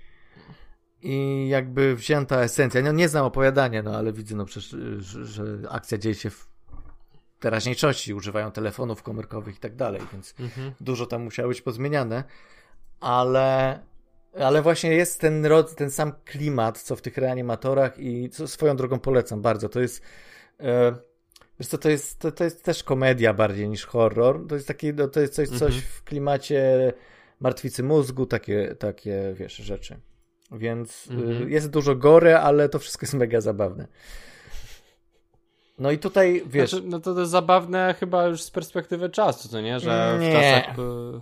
[1.02, 2.82] i jakby wzięta esencja.
[2.82, 6.48] No nie znam opowiadania, no ale widzę no przecież, że, że akcja dzieje się w
[7.40, 10.72] teraźniejszości, używają telefonów komórkowych i tak dalej, więc Mhm.
[10.82, 12.24] dużo tam musiało być pozmieniane,
[13.00, 13.80] ale,
[14.40, 18.76] ale właśnie jest ten, rod, ten sam klimat, co w tych reanimatorach i co swoją
[18.76, 19.70] drogą polecam bardzo.
[19.70, 20.02] To jest,
[20.60, 20.96] e,
[21.60, 24.48] wiesz co, to jest, to, to jest też komedia bardziej niż horror.
[24.48, 25.82] To jest taki, no, to jest coś, coś Mhm.
[25.82, 26.94] w klimacie
[27.40, 30.00] martwicy mózgu, takie, takie wiesz, rzeczy.
[30.52, 31.44] Więc Mhm.
[31.48, 33.88] y, jest dużo gore, ale to wszystko jest mega zabawne.
[35.78, 39.50] No i tutaj, wiesz, Znaczy, no to, to jest zabawne chyba już z perspektywy czasu,
[39.50, 39.80] co nie?
[39.80, 40.30] Że Nie.
[40.30, 40.80] w czasach...
[40.80, 41.22] y,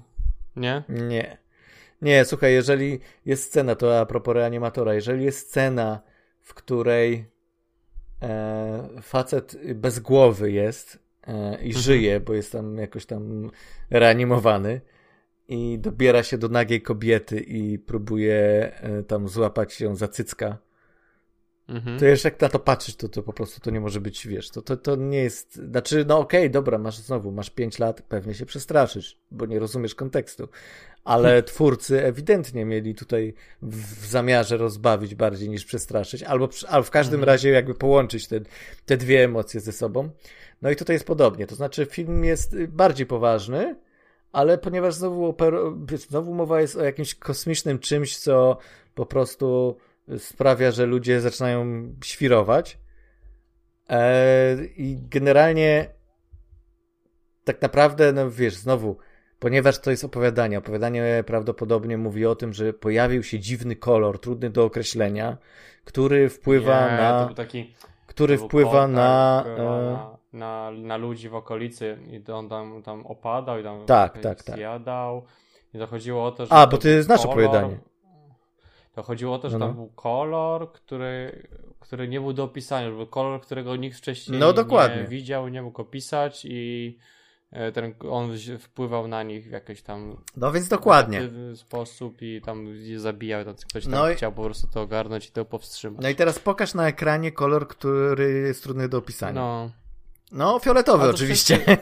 [0.56, 0.84] Nie?
[0.90, 1.38] Nie.
[2.02, 6.02] Nie, słuchaj, jeżeli jest scena, to a propos reanimatora, jeżeli jest scena,
[6.42, 7.26] w której
[8.22, 13.52] e, facet bez głowy jest e, i żyje, bo jest tam jakoś tam
[13.90, 14.82] reanimowany
[15.48, 20.58] i dobiera się do nagiej kobiety i próbuje e, tam złapać ją za cycka,
[21.70, 22.00] Mhm.
[22.00, 24.50] to jeszcze jak na to patrzysz, to, to po prostu to nie może być, wiesz,
[24.50, 28.34] to, to, to nie jest, znaczy, no okej, dobra, masz znowu, masz 5 lat, pewnie
[28.34, 30.48] się przestraszysz, bo nie rozumiesz kontekstu,
[31.04, 37.20] ale twórcy ewidentnie mieli tutaj w, zamiarze rozbawić bardziej niż przestraszyć, albo, albo w każdym
[37.20, 37.28] Mhm.
[37.28, 38.40] razie jakby połączyć te,
[38.86, 40.10] te dwie emocje ze sobą.
[40.62, 43.76] No i tutaj jest podobnie, to znaczy film jest y, bardziej poważny,
[44.32, 45.36] ale ponieważ znowu,
[46.10, 48.58] znowu mowa jest o jakimś kosmicznym czymś, co
[48.96, 49.78] po prostu
[50.18, 51.66] sprawia, że ludzie zaczynają
[52.04, 52.78] świrować.
[53.90, 55.90] E, I generalnie
[57.44, 58.98] tak naprawdę, no wiesz, znowu,
[59.40, 64.50] ponieważ to jest opowiadanie, opowiadanie prawdopodobnie mówi o tym, że pojawił się dziwny kolor, trudny
[64.50, 65.38] do określenia,
[65.84, 67.20] który wpływa nie, na.
[67.20, 67.74] To był taki...
[68.08, 69.44] który wpływa kontakt, na.
[69.48, 74.20] E, na, na, na ludzi w okolicy i on tam, tam opadał i tam Tak,
[74.20, 74.56] tak, tak.
[74.56, 75.26] zjadał.
[75.74, 77.78] I to chodziło o to, że A, bo ty znasz kolor- opowiadanie.
[78.96, 79.82] To chodziło o to, że No, tam no.
[79.82, 81.44] był kolor, który,
[81.80, 84.54] który nie był do opisania, był kolor, którego nikt wcześniej No,
[85.02, 86.98] nie widział, nie mógł opisać i
[87.52, 91.22] e, ten, on wpływał na nich w jakiś tam No więc dokładnie.
[91.56, 95.28] sposób i tam je zabijał, tam ktoś tam No i- chciał po prostu to ogarnąć
[95.28, 96.02] i to powstrzymać.
[96.04, 99.34] No i teraz pokaż na ekranie kolor, który jest trudny do opisania.
[99.42, 99.72] No,
[100.36, 100.60] No.
[100.60, 101.60] fioletowy oczywiście.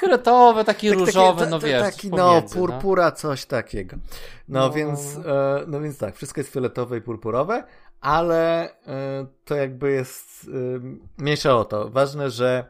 [0.00, 3.96] Fioletowe, taki Tak- różowy, takie- no wiesz, Taki, no, pomiędzy, purpura, coś takiego.
[4.48, 4.70] No, No.
[4.70, 7.64] Więc, e, no więc tak, wszystko jest fioletowe i purpurowe,
[8.00, 11.90] ale e, to jakby jest e, mniejsza o to.
[11.90, 12.64] Ważne, że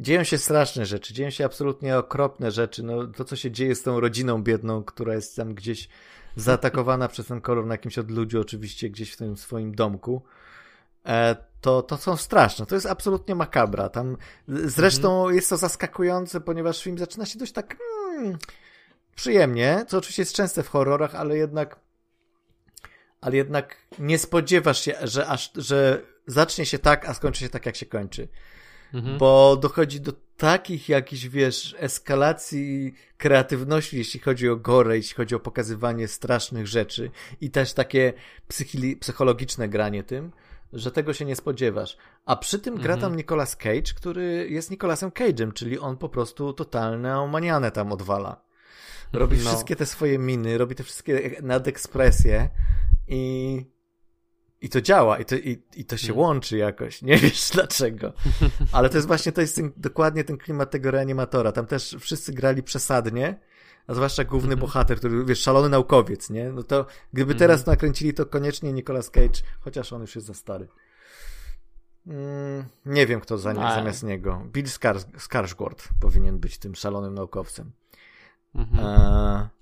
[0.00, 2.82] dzieją się straszne rzeczy, dzieją się absolutnie okropne rzeczy.
[2.82, 5.88] No, to, co się dzieje z tą rodziną biedną, która jest tam gdzieś
[6.36, 10.22] zaatakowana przez ten kolor na jakimś odludziu, oczywiście gdzieś w tym swoim domku.
[11.06, 12.66] E, to, to są straszne.
[12.66, 13.88] To jest absolutnie makabra.
[13.88, 14.16] Tam
[14.48, 15.36] zresztą mhm.
[15.36, 18.38] jest to zaskakujące, ponieważ film zaczyna się dość tak hmm,
[19.16, 21.78] przyjemnie, co oczywiście jest częste w horrorach, ale jednak
[23.20, 27.66] ale jednak nie spodziewasz się, że aż, że zacznie się tak, a skończy się tak,
[27.66, 28.28] jak się kończy.
[28.94, 29.18] Mhm.
[29.18, 35.40] Bo dochodzi do takich jakichś, wiesz, eskalacji kreatywności, jeśli chodzi o gore, jeśli chodzi o
[35.40, 38.12] pokazywanie strasznych rzeczy i też takie
[39.00, 40.32] psychologiczne granie tym,
[40.72, 41.96] że tego się nie spodziewasz.
[42.24, 43.16] A przy tym gra tam mhm.
[43.16, 48.46] Nicolas Cage, który jest Nicolasem Cage'em, czyli on po prostu totalną manianę tam odwala.
[49.12, 49.44] Robi no.
[49.50, 52.48] wszystkie te swoje miny, robi te wszystkie nadekspresje
[53.08, 53.64] i
[54.60, 56.18] i to działa, i to, i, i to się mm.
[56.18, 57.02] łączy jakoś.
[57.02, 58.12] Nie wiesz dlaczego.
[58.72, 61.52] Ale to jest właśnie, to jest ten, dokładnie ten klimat tego reanimatora.
[61.52, 63.38] Tam też wszyscy grali przesadnie,
[63.86, 64.60] a zwłaszcza główny mm -hmm.
[64.60, 66.52] bohater, który, wiesz, szalony naukowiec, nie?
[66.52, 67.38] No to gdyby mm -hmm.
[67.38, 70.68] teraz nakręcili, to koniecznie Nicolas Cage, chociaż on już jest za stary.
[72.06, 74.42] Mm, nie wiem, kto za nim, zamiast niego.
[74.52, 74.66] Bill
[75.18, 77.72] Skarsgård powinien być tym szalonym naukowcem.
[78.54, 78.80] Mm -hmm.
[78.80, 79.56] e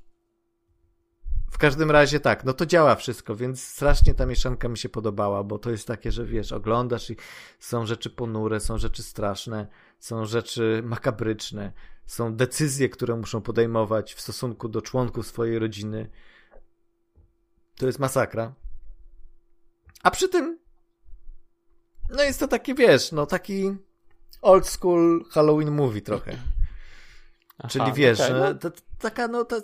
[1.54, 5.44] w każdym razie tak, no to działa wszystko, więc strasznie ta mieszanka mi się podobała,
[5.44, 7.16] bo to jest takie, że wiesz, oglądasz i
[7.58, 9.66] są rzeczy ponure, są rzeczy straszne,
[9.98, 11.72] są rzeczy makabryczne,
[12.06, 16.10] są decyzje, które muszą podejmować w stosunku do członków swojej rodziny.
[17.76, 18.54] To jest masakra.
[20.02, 20.58] A przy tym,
[22.10, 23.76] no jest to taki, wiesz, no taki
[24.42, 26.38] old school Halloween movie trochę.
[27.58, 28.70] Aha, Czyli wiesz, okay, no.
[28.98, 29.60] taka no to,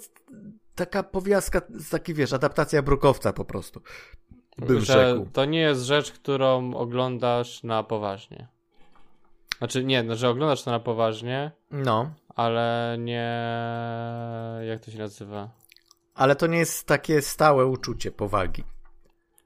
[0.75, 3.83] taka powiastka, taki wiesz, adaptacja brukowca po prostu.
[4.59, 5.31] Bym że rzekł.
[5.33, 8.49] To nie jest rzecz, którą oglądasz na poważnie.
[9.61, 11.51] Znaczy nie, no, że oglądasz to na poważnie.
[11.71, 12.11] No.
[12.37, 13.35] Ale nie.
[14.69, 15.51] Jak to się nazywa?
[16.15, 18.65] Ale to nie jest takie stałe uczucie powagi.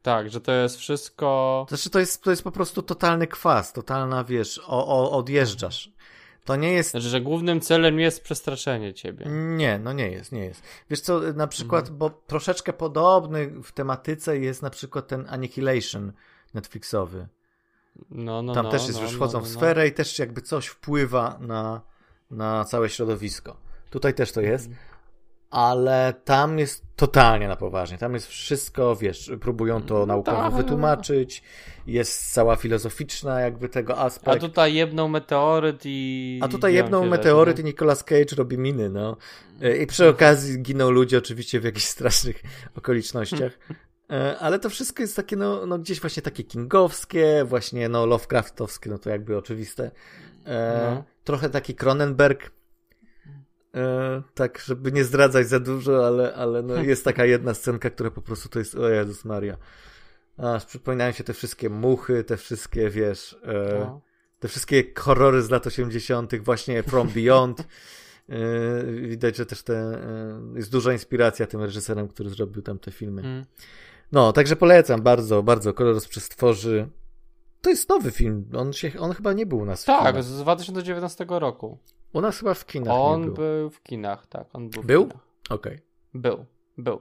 [0.03, 1.67] Tak, że to jest wszystko.
[1.69, 5.93] Znaczy, to jest, to jest po prostu totalny kwas, totalna, wiesz, o, o, odjeżdżasz.
[6.45, 6.91] To nie jest.
[6.91, 9.27] Znaczy, że głównym celem jest przestraszenie ciebie.
[9.29, 10.62] Nie, no nie jest, nie jest.
[10.91, 11.99] Wiesz co, na przykład, mhm.
[11.99, 16.12] bo troszeczkę podobny w tematyce jest na przykład ten Annihilation
[16.55, 17.29] Netflixowy.
[18.11, 19.55] No, no, Tam no, też jest, no, już wchodzą no, w no.
[19.55, 21.80] sferę i też jakby coś wpływa na,
[22.30, 23.57] na całe środowisko.
[23.90, 24.66] Tutaj też to jest.
[24.66, 24.95] Mhm
[25.55, 27.99] ale tam jest totalnie na poważnie.
[27.99, 30.55] Tam jest wszystko, wiesz, próbują to no naukowo tak.
[30.55, 31.42] wytłumaczyć,
[31.86, 34.36] jest cała filozoficzna jakby tego aspekt.
[34.36, 36.40] A tutaj jedną meteoryt i...
[36.42, 39.16] A tutaj jedną meteoryt i Nicolas Cage robi miny, no.
[39.62, 42.42] E, I przy okazji giną ludzie oczywiście w jakichś strasznych
[42.76, 43.59] okolicznościach.
[44.11, 48.91] E, ale to wszystko jest takie, no, no gdzieś właśnie takie kingowskie, właśnie no Lovecraftowskie,
[48.91, 49.91] no to jakby oczywiste.
[50.47, 51.05] E, no.
[51.25, 52.51] Trochę taki Cronenberg,
[53.75, 58.11] E, tak, żeby nie zdradzać za dużo, ale, ale no jest taka jedna scenka, która
[58.11, 59.57] po prostu to jest, o Jezus Maria.
[60.37, 64.01] Aż przypominają się te wszystkie muchy, te wszystkie, wiesz, e, no.
[64.39, 67.65] te wszystkie horrory z lat 80., właśnie From Beyond.
[68.29, 72.91] E, widać, że też te, e, jest duża inspiracja tym reżyserem, który zrobił tam te
[72.91, 73.23] filmy.
[73.23, 73.45] Mm.
[74.15, 75.75] No, także polecam bardzo, bardzo.
[75.75, 76.89] Kolor z przestworzy.
[77.61, 78.51] To jest nowy film.
[78.57, 79.85] On, się, on chyba nie był u nas.
[79.85, 81.79] Tak, z 2019 roku.
[82.12, 82.95] U nas chyba w kinach.
[82.95, 83.35] On był.
[83.35, 83.71] był.
[83.71, 84.47] w kinach, tak.
[84.53, 84.83] On był.
[84.83, 85.03] Był?
[85.03, 85.73] Okej.
[85.73, 85.81] Okay.
[86.15, 86.45] Był,
[86.79, 87.01] był.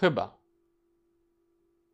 [0.00, 0.38] Chyba.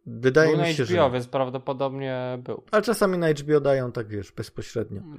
[0.06, 1.10] Wydaje był mi się, na HBO, że...
[1.10, 2.62] więc prawdopodobnie był.
[2.70, 5.02] Ale czasami na HBO dają tak, wiesz, bezpośrednio.
[5.04, 5.16] No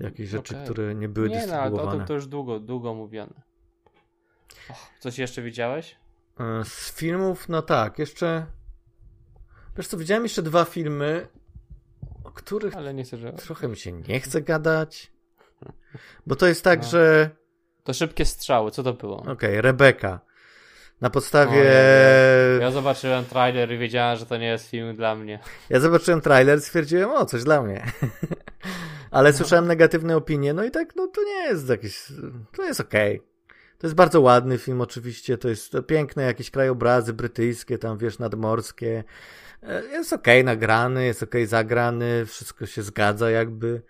[0.00, 0.64] Jakieś rzeczy, okay.
[0.64, 1.92] które nie były nie, dystrybuowane.
[1.92, 3.42] No, to, to już długo, długo mówione.
[4.70, 5.96] Och, coś jeszcze widziałeś?
[6.40, 8.46] E, z filmów, no tak, jeszcze...
[9.76, 11.28] Wiesz co, widziałem jeszcze dwa filmy,
[12.24, 13.32] o których Ale nie chcę, że...
[13.32, 15.12] trochę mi się nie chce gadać.
[16.26, 16.88] Bo to jest tak, no.
[16.88, 17.30] że.
[17.84, 19.16] To szybkie strzały, co to było?
[19.16, 20.20] Okej, okay, Rebeka.
[21.00, 21.58] Na podstawie.
[21.58, 25.38] ja, ja, zobaczyłem trailer i wiedziałem, że to nie jest film dla mnie.
[25.70, 27.86] Ja zobaczyłem trailer i stwierdziłem, o, coś dla mnie.
[29.10, 29.36] Ale no.
[29.36, 32.12] słyszałem negatywne opinie, no i tak, no to nie jest jakiś.
[32.56, 33.16] To jest okej.
[33.16, 33.37] Okay.
[33.78, 35.38] To jest bardzo ładny film, oczywiście.
[35.38, 39.04] To jest piękne jakieś krajobrazy brytyjskie, tam wiesz, nadmorskie.
[39.62, 43.82] E, jest okej okay nagrany, jest okej okay zagrany, wszystko się zgadza, jakby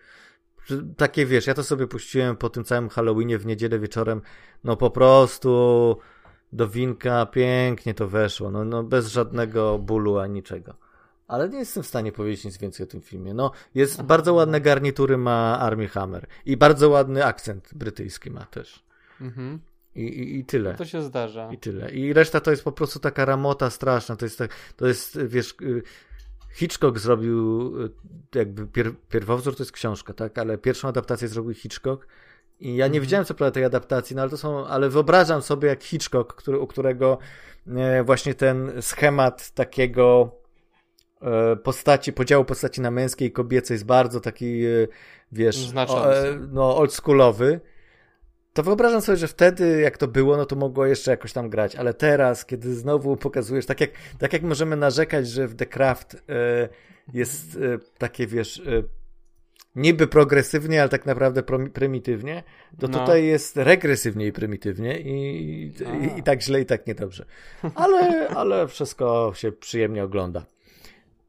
[0.97, 4.22] takie wiesz, ja to sobie puściłem po tym całym Halloweenie w niedzielę wieczorem,
[4.64, 5.97] no po prostu
[6.53, 10.74] do winka pięknie to weszło, no, no bez żadnego bólu ani niczego.
[11.28, 13.34] Ale nie jestem w stanie powiedzieć nic więcej o tym filmie.
[13.34, 18.84] No, jest bardzo ładne garnitury ma Armie Hammer i bardzo ładny akcent brytyjski ma też.
[19.20, 19.59] Mhm.
[19.99, 20.74] I, i, I tyle.
[20.74, 21.51] To się zdarza.
[21.53, 21.90] I tyle.
[21.90, 24.16] I reszta to jest po prostu taka ramota straszna.
[24.16, 25.82] To jest, tak, to jest wiesz, y,
[26.59, 30.38] Hitchcock zrobił, e, jakby pier, pierwowzór to jest książka, tak?
[30.38, 32.07] Ale pierwszą adaptację zrobił Hitchcock
[32.61, 33.03] I ja nie mhm.
[33.03, 36.59] widziałem co prawda tej adaptacji, no ale to są, ale wyobrażam sobie jak Hitchcock, który,
[36.59, 37.18] u którego
[37.66, 40.30] e, właśnie ten schemat takiego
[41.22, 44.88] e, postaci, podziału postaci na męskie i kobiece jest bardzo taki, e,
[45.32, 45.72] wiesz,
[46.53, 47.61] no oldschoolowy.
[48.53, 51.76] To wyobrażam sobie, że wtedy, jak to było, no to mogło jeszcze jakoś tam grać,
[51.76, 56.14] ale teraz, kiedy znowu pokazujesz, tak jak, tak jak możemy narzekać, że w The Craft
[56.14, 56.68] e,
[57.12, 58.62] jest e, takie, wiesz,
[59.78, 61.42] niby progresywnie, ale tak naprawdę
[61.72, 62.42] prymitywnie,
[62.80, 62.99] to no.
[62.99, 65.66] tutaj jest regresywnie i prymitywnie i,
[66.03, 67.24] i, i, tak źle i tak niedobrze.
[67.74, 70.46] Ale, ale wszystko się przyjemnie ogląda.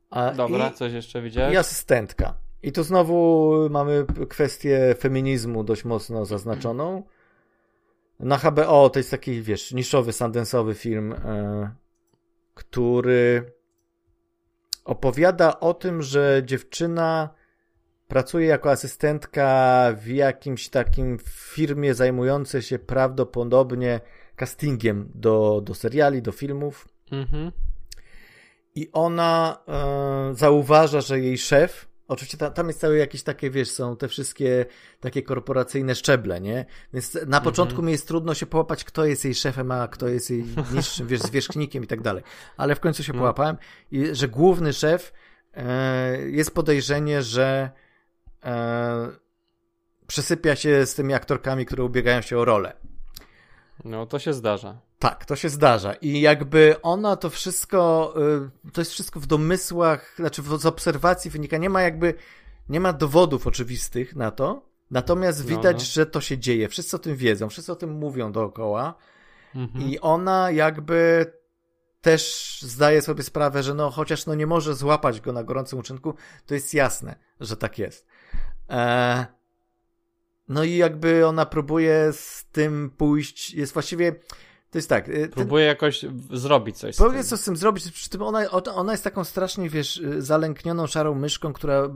[0.10, 1.54] A, Dobra, coś jeszcze widziałeś?
[1.54, 2.36] I asystentka.
[2.64, 7.04] I tu znowu mamy kwestię feminizmu dość mocno zaznaczoną.
[8.20, 11.72] Na HBO to jest taki, wiesz, niszowy, sandensowy film, e,
[12.54, 13.52] który
[14.86, 17.30] opowiada o tym, że dziewczyna
[18.08, 24.00] pracuje jako asystentka w jakimś takim firmie zajmującej się prawdopodobnie
[24.36, 26.88] castingiem do, do seriali, do filmów.
[27.12, 27.52] Mhm.
[28.76, 33.72] I ona e, zauważa, że jej szef, oczywiście ta, tam jest całe jakieś takie, wiesz,
[33.72, 34.66] są te wszystkie
[35.00, 36.66] takie korporacyjne szczeble, nie?
[36.94, 37.44] Więc na mhm.
[37.44, 41.08] początku mi jest trudno się połapać, kto jest jej szefem, a kto jest jej niższym,
[41.08, 42.24] wiesz, zwierzchnikiem i tak dalej.
[42.58, 43.20] Ale w końcu się no.
[43.20, 43.58] połapałem,
[43.92, 45.14] i, że główny szef
[45.54, 47.70] e, jest podejrzenie, że
[48.44, 49.10] e,
[50.08, 52.74] przesypia się z tymi aktorkami, które ubiegają się o rolę.
[53.86, 54.89] No, to się zdarza.
[55.00, 55.94] Tak, to się zdarza.
[55.94, 58.14] I jakby ona to wszystko,
[58.68, 61.58] y, to jest wszystko w domysłach, znaczy z obserwacji wynika.
[61.58, 62.14] Nie ma jakby,
[62.70, 64.70] nie ma dowodów oczywistych na to.
[64.92, 65.86] Natomiast no, widać, no.
[65.86, 66.70] że to się dzieje.
[66.70, 68.96] Wszyscy o tym wiedzą, wszyscy o tym mówią dookoła.
[69.56, 69.90] Mhm.
[69.90, 71.26] I ona jakby
[72.02, 76.14] też zdaje sobie sprawę, że no chociaż no nie może złapać go na gorącym uczynku,
[76.46, 78.08] to jest jasne, że tak jest.
[78.70, 79.26] Eee,
[80.48, 84.16] no i jakby ona próbuje z tym pójść, jest właściwie,
[84.72, 85.10] to jest tak.
[85.10, 86.96] Y, ten, jakoś zrobić coś.
[86.96, 90.88] Próbuje coś z tym zrobić, przy tym ona, ona jest taką strasznie, wiesz, y, zalęknioną
[90.88, 91.90] szarą myszką, która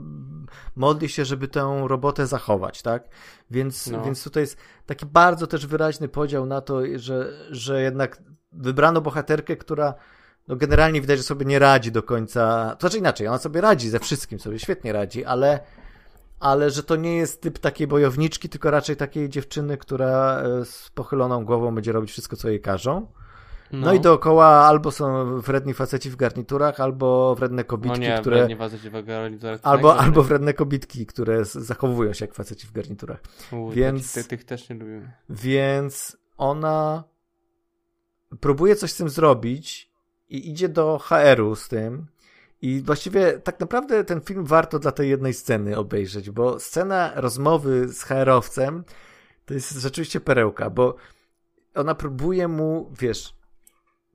[0.76, 3.08] modli się, żeby tę robotę zachować, tak?
[3.50, 4.02] Więc, no.
[4.04, 4.56] więc tutaj jest
[4.86, 8.22] taki bardzo też wyraźny podział na to, że, że jednak
[8.52, 9.94] wybrano bohaterkę, która
[10.48, 12.76] no generalnie widać, że sobie nie radzi do końca.
[12.78, 15.60] To znaczy inaczej, ona sobie radzi ze wszystkim, sobie świetnie radzi, ale
[16.40, 20.90] ale że to nie jest typ takiej bojowniczki, tylko raczej takiej dziewczyny, która e, z
[20.94, 23.06] pochyloną głową będzie robić wszystko, co jej każą.
[23.72, 23.86] No.
[23.86, 28.36] no, i dookoła albo są wredni faceci w garniturach, albo wredne kobitki, no nie, które.
[28.36, 29.60] Wredni faceci w garniturach.
[29.62, 33.20] Albo, tak, albo wredne kobitki, które zachowują się jak faceci w garniturach.
[33.52, 34.12] U, więc.
[34.12, 35.12] Tych, tych też nie lubimy.
[35.28, 37.04] Więc ona
[38.40, 39.90] próbuje coś z tym zrobić
[40.28, 42.06] i idzie do HR-u z tym
[42.64, 47.88] i właściwie tak naprawdę ten film warto dla tej jednej sceny obejrzeć, bo scena rozmowy
[47.88, 48.84] z HR-owcem
[49.46, 50.96] to jest rzeczywiście perełka, bo
[51.74, 53.34] ona próbuje mu, wiesz,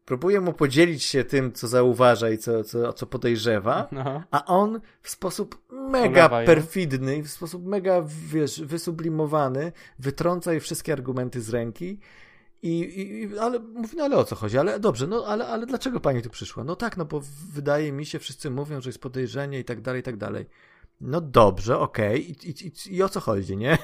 [0.06, 4.24] próbuje mu podzielić się tym, co zauważa i co, co, co podejrzewa, no.
[4.32, 11.42] a on w sposób mega perfidny w sposób mega, wiesz, wysublimowany wytrąca jej wszystkie argumenty
[11.42, 12.00] z ręki
[12.62, 14.58] i, i, ale mówi, no ale o co chodzi?
[14.58, 16.64] Ale dobrze, no ale, ale dlaczego pani tu przyszła?
[16.64, 17.22] No tak, no bo
[17.54, 20.46] wydaje mi się, wszyscy mówią, że jest podejrzenie i tak dalej, i tak dalej.
[21.02, 22.52] No dobrze, okej, okay.
[22.52, 23.78] I, i, I, o co chodzi, nie?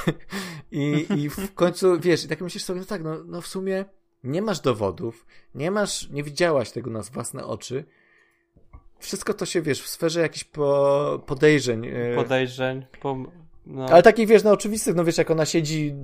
[0.70, 3.84] I, I w końcu, wiesz, i tak myślisz sobie, no tak, no, no w sumie
[4.24, 7.84] nie masz dowodów, nie masz, nie widziałaś tego na własne oczy.
[8.98, 11.86] Wszystko to się, wiesz, w sferze jakichś po, podejrzeń.
[11.86, 13.18] E, podejrzeń, po,
[13.66, 13.86] no.
[13.86, 15.94] Ale takich, wiesz, no oczywistych, no wiesz, jak ona siedzi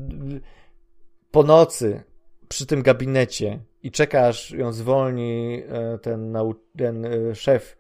[1.31, 2.03] po nocy
[2.49, 6.37] przy tym gabinecie i czekasz, ją zwolni e, ten,
[6.77, 7.77] ten e, szef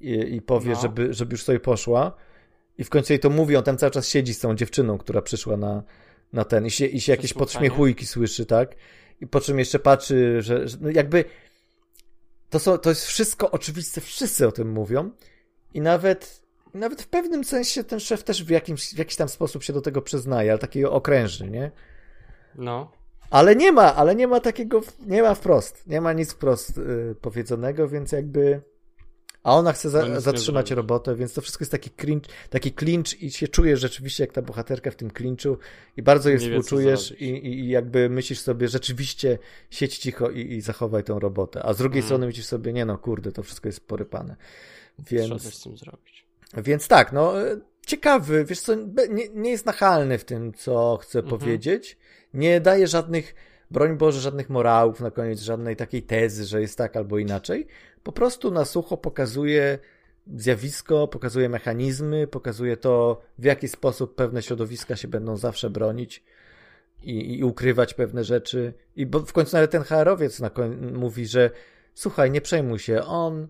[0.00, 0.80] i, i powie, no.
[0.80, 2.16] żeby, żeby już sobie poszła
[2.78, 5.22] i w końcu jej to mówi, on tam cały czas siedzi z tą dziewczyną, która
[5.22, 5.82] przyszła na,
[6.32, 8.76] na ten i się, i się jakieś podśmiechujki słyszy, tak?
[9.20, 11.24] I po czym jeszcze patrzy, że, że no jakby
[12.50, 15.10] to, są, to jest wszystko oczywiste, wszyscy o tym mówią
[15.74, 19.62] i nawet nawet w pewnym sensie ten szef też w, jakimś, w jakiś tam sposób
[19.62, 21.70] się do tego przyznaje, ale takiego okrężny, nie?
[22.54, 22.90] No.
[23.30, 27.14] Ale nie ma, ale nie ma takiego, nie ma wprost, nie ma nic wprost yy,
[27.20, 28.60] powiedzonego, więc jakby...
[29.42, 33.22] A ona chce za, no zatrzymać robotę, więc to wszystko jest taki clinch, taki clinch
[33.22, 35.58] i się czujesz rzeczywiście jak ta bohaterka w tym clinchu
[35.96, 39.38] i bardzo je współczujesz i, i, i, jakby myślisz sobie rzeczywiście
[39.70, 41.62] siedź cicho i, i zachowaj tą robotę.
[41.62, 42.06] A z drugiej mm.
[42.06, 44.36] strony myślisz sobie, nie no, kurde, to wszystko jest porypane.
[44.98, 46.26] Więc, Trzeba coś z tym zrobić.
[46.56, 47.32] Więc tak, no
[47.86, 48.74] ciekawy, wiesz co,
[49.10, 51.38] nie, nie jest nachalny w tym, co chce mhm.
[51.38, 51.98] powiedzieć.
[52.34, 53.34] Nie daje żadnych,
[53.70, 57.66] broń Boże, żadnych morałów na koniec, żadnej takiej tezy, że jest tak albo inaczej.
[58.02, 59.78] Po prostu na sucho pokazuje
[60.36, 66.22] zjawisko, pokazuje mechanizmy, pokazuje to, w jaki sposób pewne środowiska się będą zawsze bronić
[67.02, 68.74] i, i ukrywać pewne rzeczy.
[68.96, 71.50] I bo w końcu nawet ten HR-owiec na koń- mówi, że
[71.94, 73.48] słuchaj, nie przejmuj się, on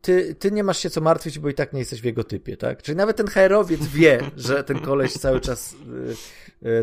[0.00, 2.56] ty, ty nie masz się co martwić, bo i tak nie jesteś w jego typie,
[2.56, 2.82] tak?
[2.82, 5.76] Czyli nawet ten HR-owiec wie, że ten koleś cały czas y,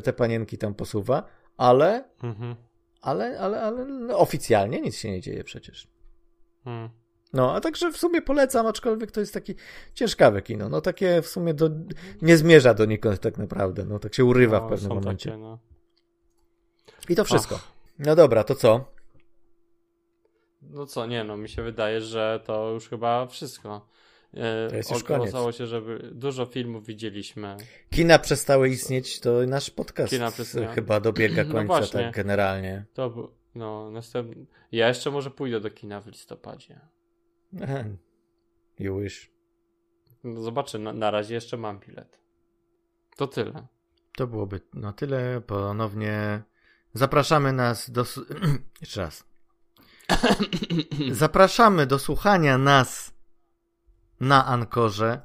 [0.03, 1.23] te panienki tam posuwa,
[1.57, 2.55] ale, Mhm.
[3.01, 5.87] ale, ale, ale no, oficjalnie nic się nie dzieje przecież.
[6.65, 6.89] Mm.
[7.33, 9.55] No, a także w sumie polecam, aczkolwiek to jest taki
[9.93, 10.69] ciężkawe kino.
[10.69, 11.69] No takie w sumie do,
[12.21, 13.85] nie zmierza donikąd tak naprawdę.
[13.85, 15.29] No tak się urywa No, w pewnym momencie.
[15.29, 15.59] Takie, no.
[17.09, 17.59] I to wszystko.
[17.99, 18.95] No dobra, to co?
[20.61, 23.87] no co, nie no, mi się wydaje, że to już chyba wszystko.
[24.35, 25.21] E, To jest już koniec.
[25.21, 25.81] Okazało się, że
[26.11, 27.57] dużo filmów widzieliśmy.
[27.89, 30.67] Kina przestały istnieć, to nasz podcast Kina przestały.
[30.67, 31.99] chyba dobiega No końca właśnie.
[32.03, 32.85] tak generalnie.
[32.93, 34.45] To no, następny.
[34.71, 36.79] Ja jeszcze może pójdę do kina w listopadzie.
[38.79, 39.31] You wish.
[40.23, 42.19] No, zobaczę, na, na razie jeszcze mam bilet.
[43.17, 43.67] To tyle.
[44.17, 45.41] To byłoby na tyle.
[45.41, 46.41] Ponownie
[46.93, 48.05] zapraszamy nas do.
[48.81, 49.23] Jeszcze raz.
[51.11, 53.14] Zapraszamy do słuchania nas
[54.19, 55.21] na Ankorze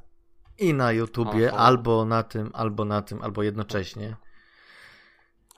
[0.58, 1.58] i na YouTubie, Oho.
[1.58, 4.16] albo na tym, albo na tym, albo jednocześnie.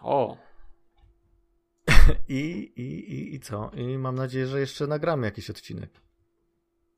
[0.00, 0.36] O,
[2.28, 3.70] I, i, i, i co?
[3.74, 5.90] I mam nadzieję, że jeszcze nagramy jakiś odcinek.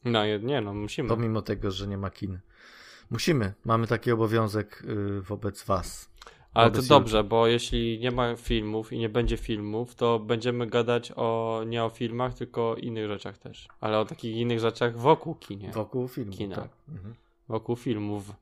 [0.05, 1.09] no nie no, musimy.
[1.09, 2.41] Pomimo tego, że nie ma kin.
[3.11, 3.55] Musimy.
[3.65, 6.11] Mamy taki obowiązek y, wobec Was.
[6.55, 11.13] Ale to dobrze, bo jeśli nie ma filmów i nie będzie filmów, to będziemy gadać
[11.17, 13.69] o nie o filmach, tylko o innych rzeczach też.
[13.81, 15.71] Ale o takich innych rzeczach wokół kinie.
[15.71, 16.33] Wokół filmu.
[16.33, 16.57] Kina.
[16.57, 16.69] Tak.
[16.89, 17.15] Mhm.
[17.49, 18.33] Wokół filmów.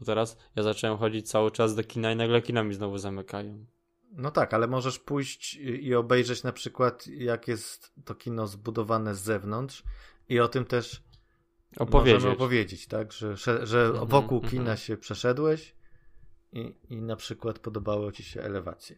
[0.00, 3.64] Bo teraz ja zacząłem chodzić cały czas do kina i nagle kina mi znowu zamykają.
[4.12, 9.14] No tak, ale możesz pójść i i obejrzeć na przykład, jak jest to kino zbudowane
[9.14, 9.82] z zewnątrz
[10.28, 11.02] i o tym też
[11.78, 12.14] Opowiedzieć.
[12.14, 13.12] możemy opowiedzieć, tak?
[13.12, 14.50] Że, że, że Mhm, wokół mhm.
[14.50, 15.74] kina się przeszedłeś
[16.52, 18.96] i, i na przykład podobały ci się elewacje.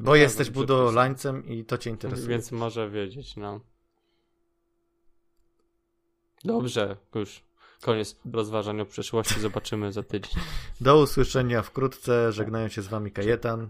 [0.00, 2.28] Bo tak, jesteś dobrze, budowlańcem i to cię interesuje.
[2.28, 3.60] Więc może wiedzieć, no.
[6.44, 7.42] Dobrze, już
[7.82, 9.40] koniec rozważań o przyszłości.
[9.40, 10.32] Zobaczymy za tydzień.
[10.80, 12.32] Do usłyszenia wkrótce.
[12.32, 13.68] Żegnają się z wami Kajetan.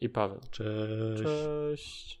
[0.00, 0.40] I Paweł.
[0.50, 1.22] Cześć.
[1.22, 2.20] Cześć.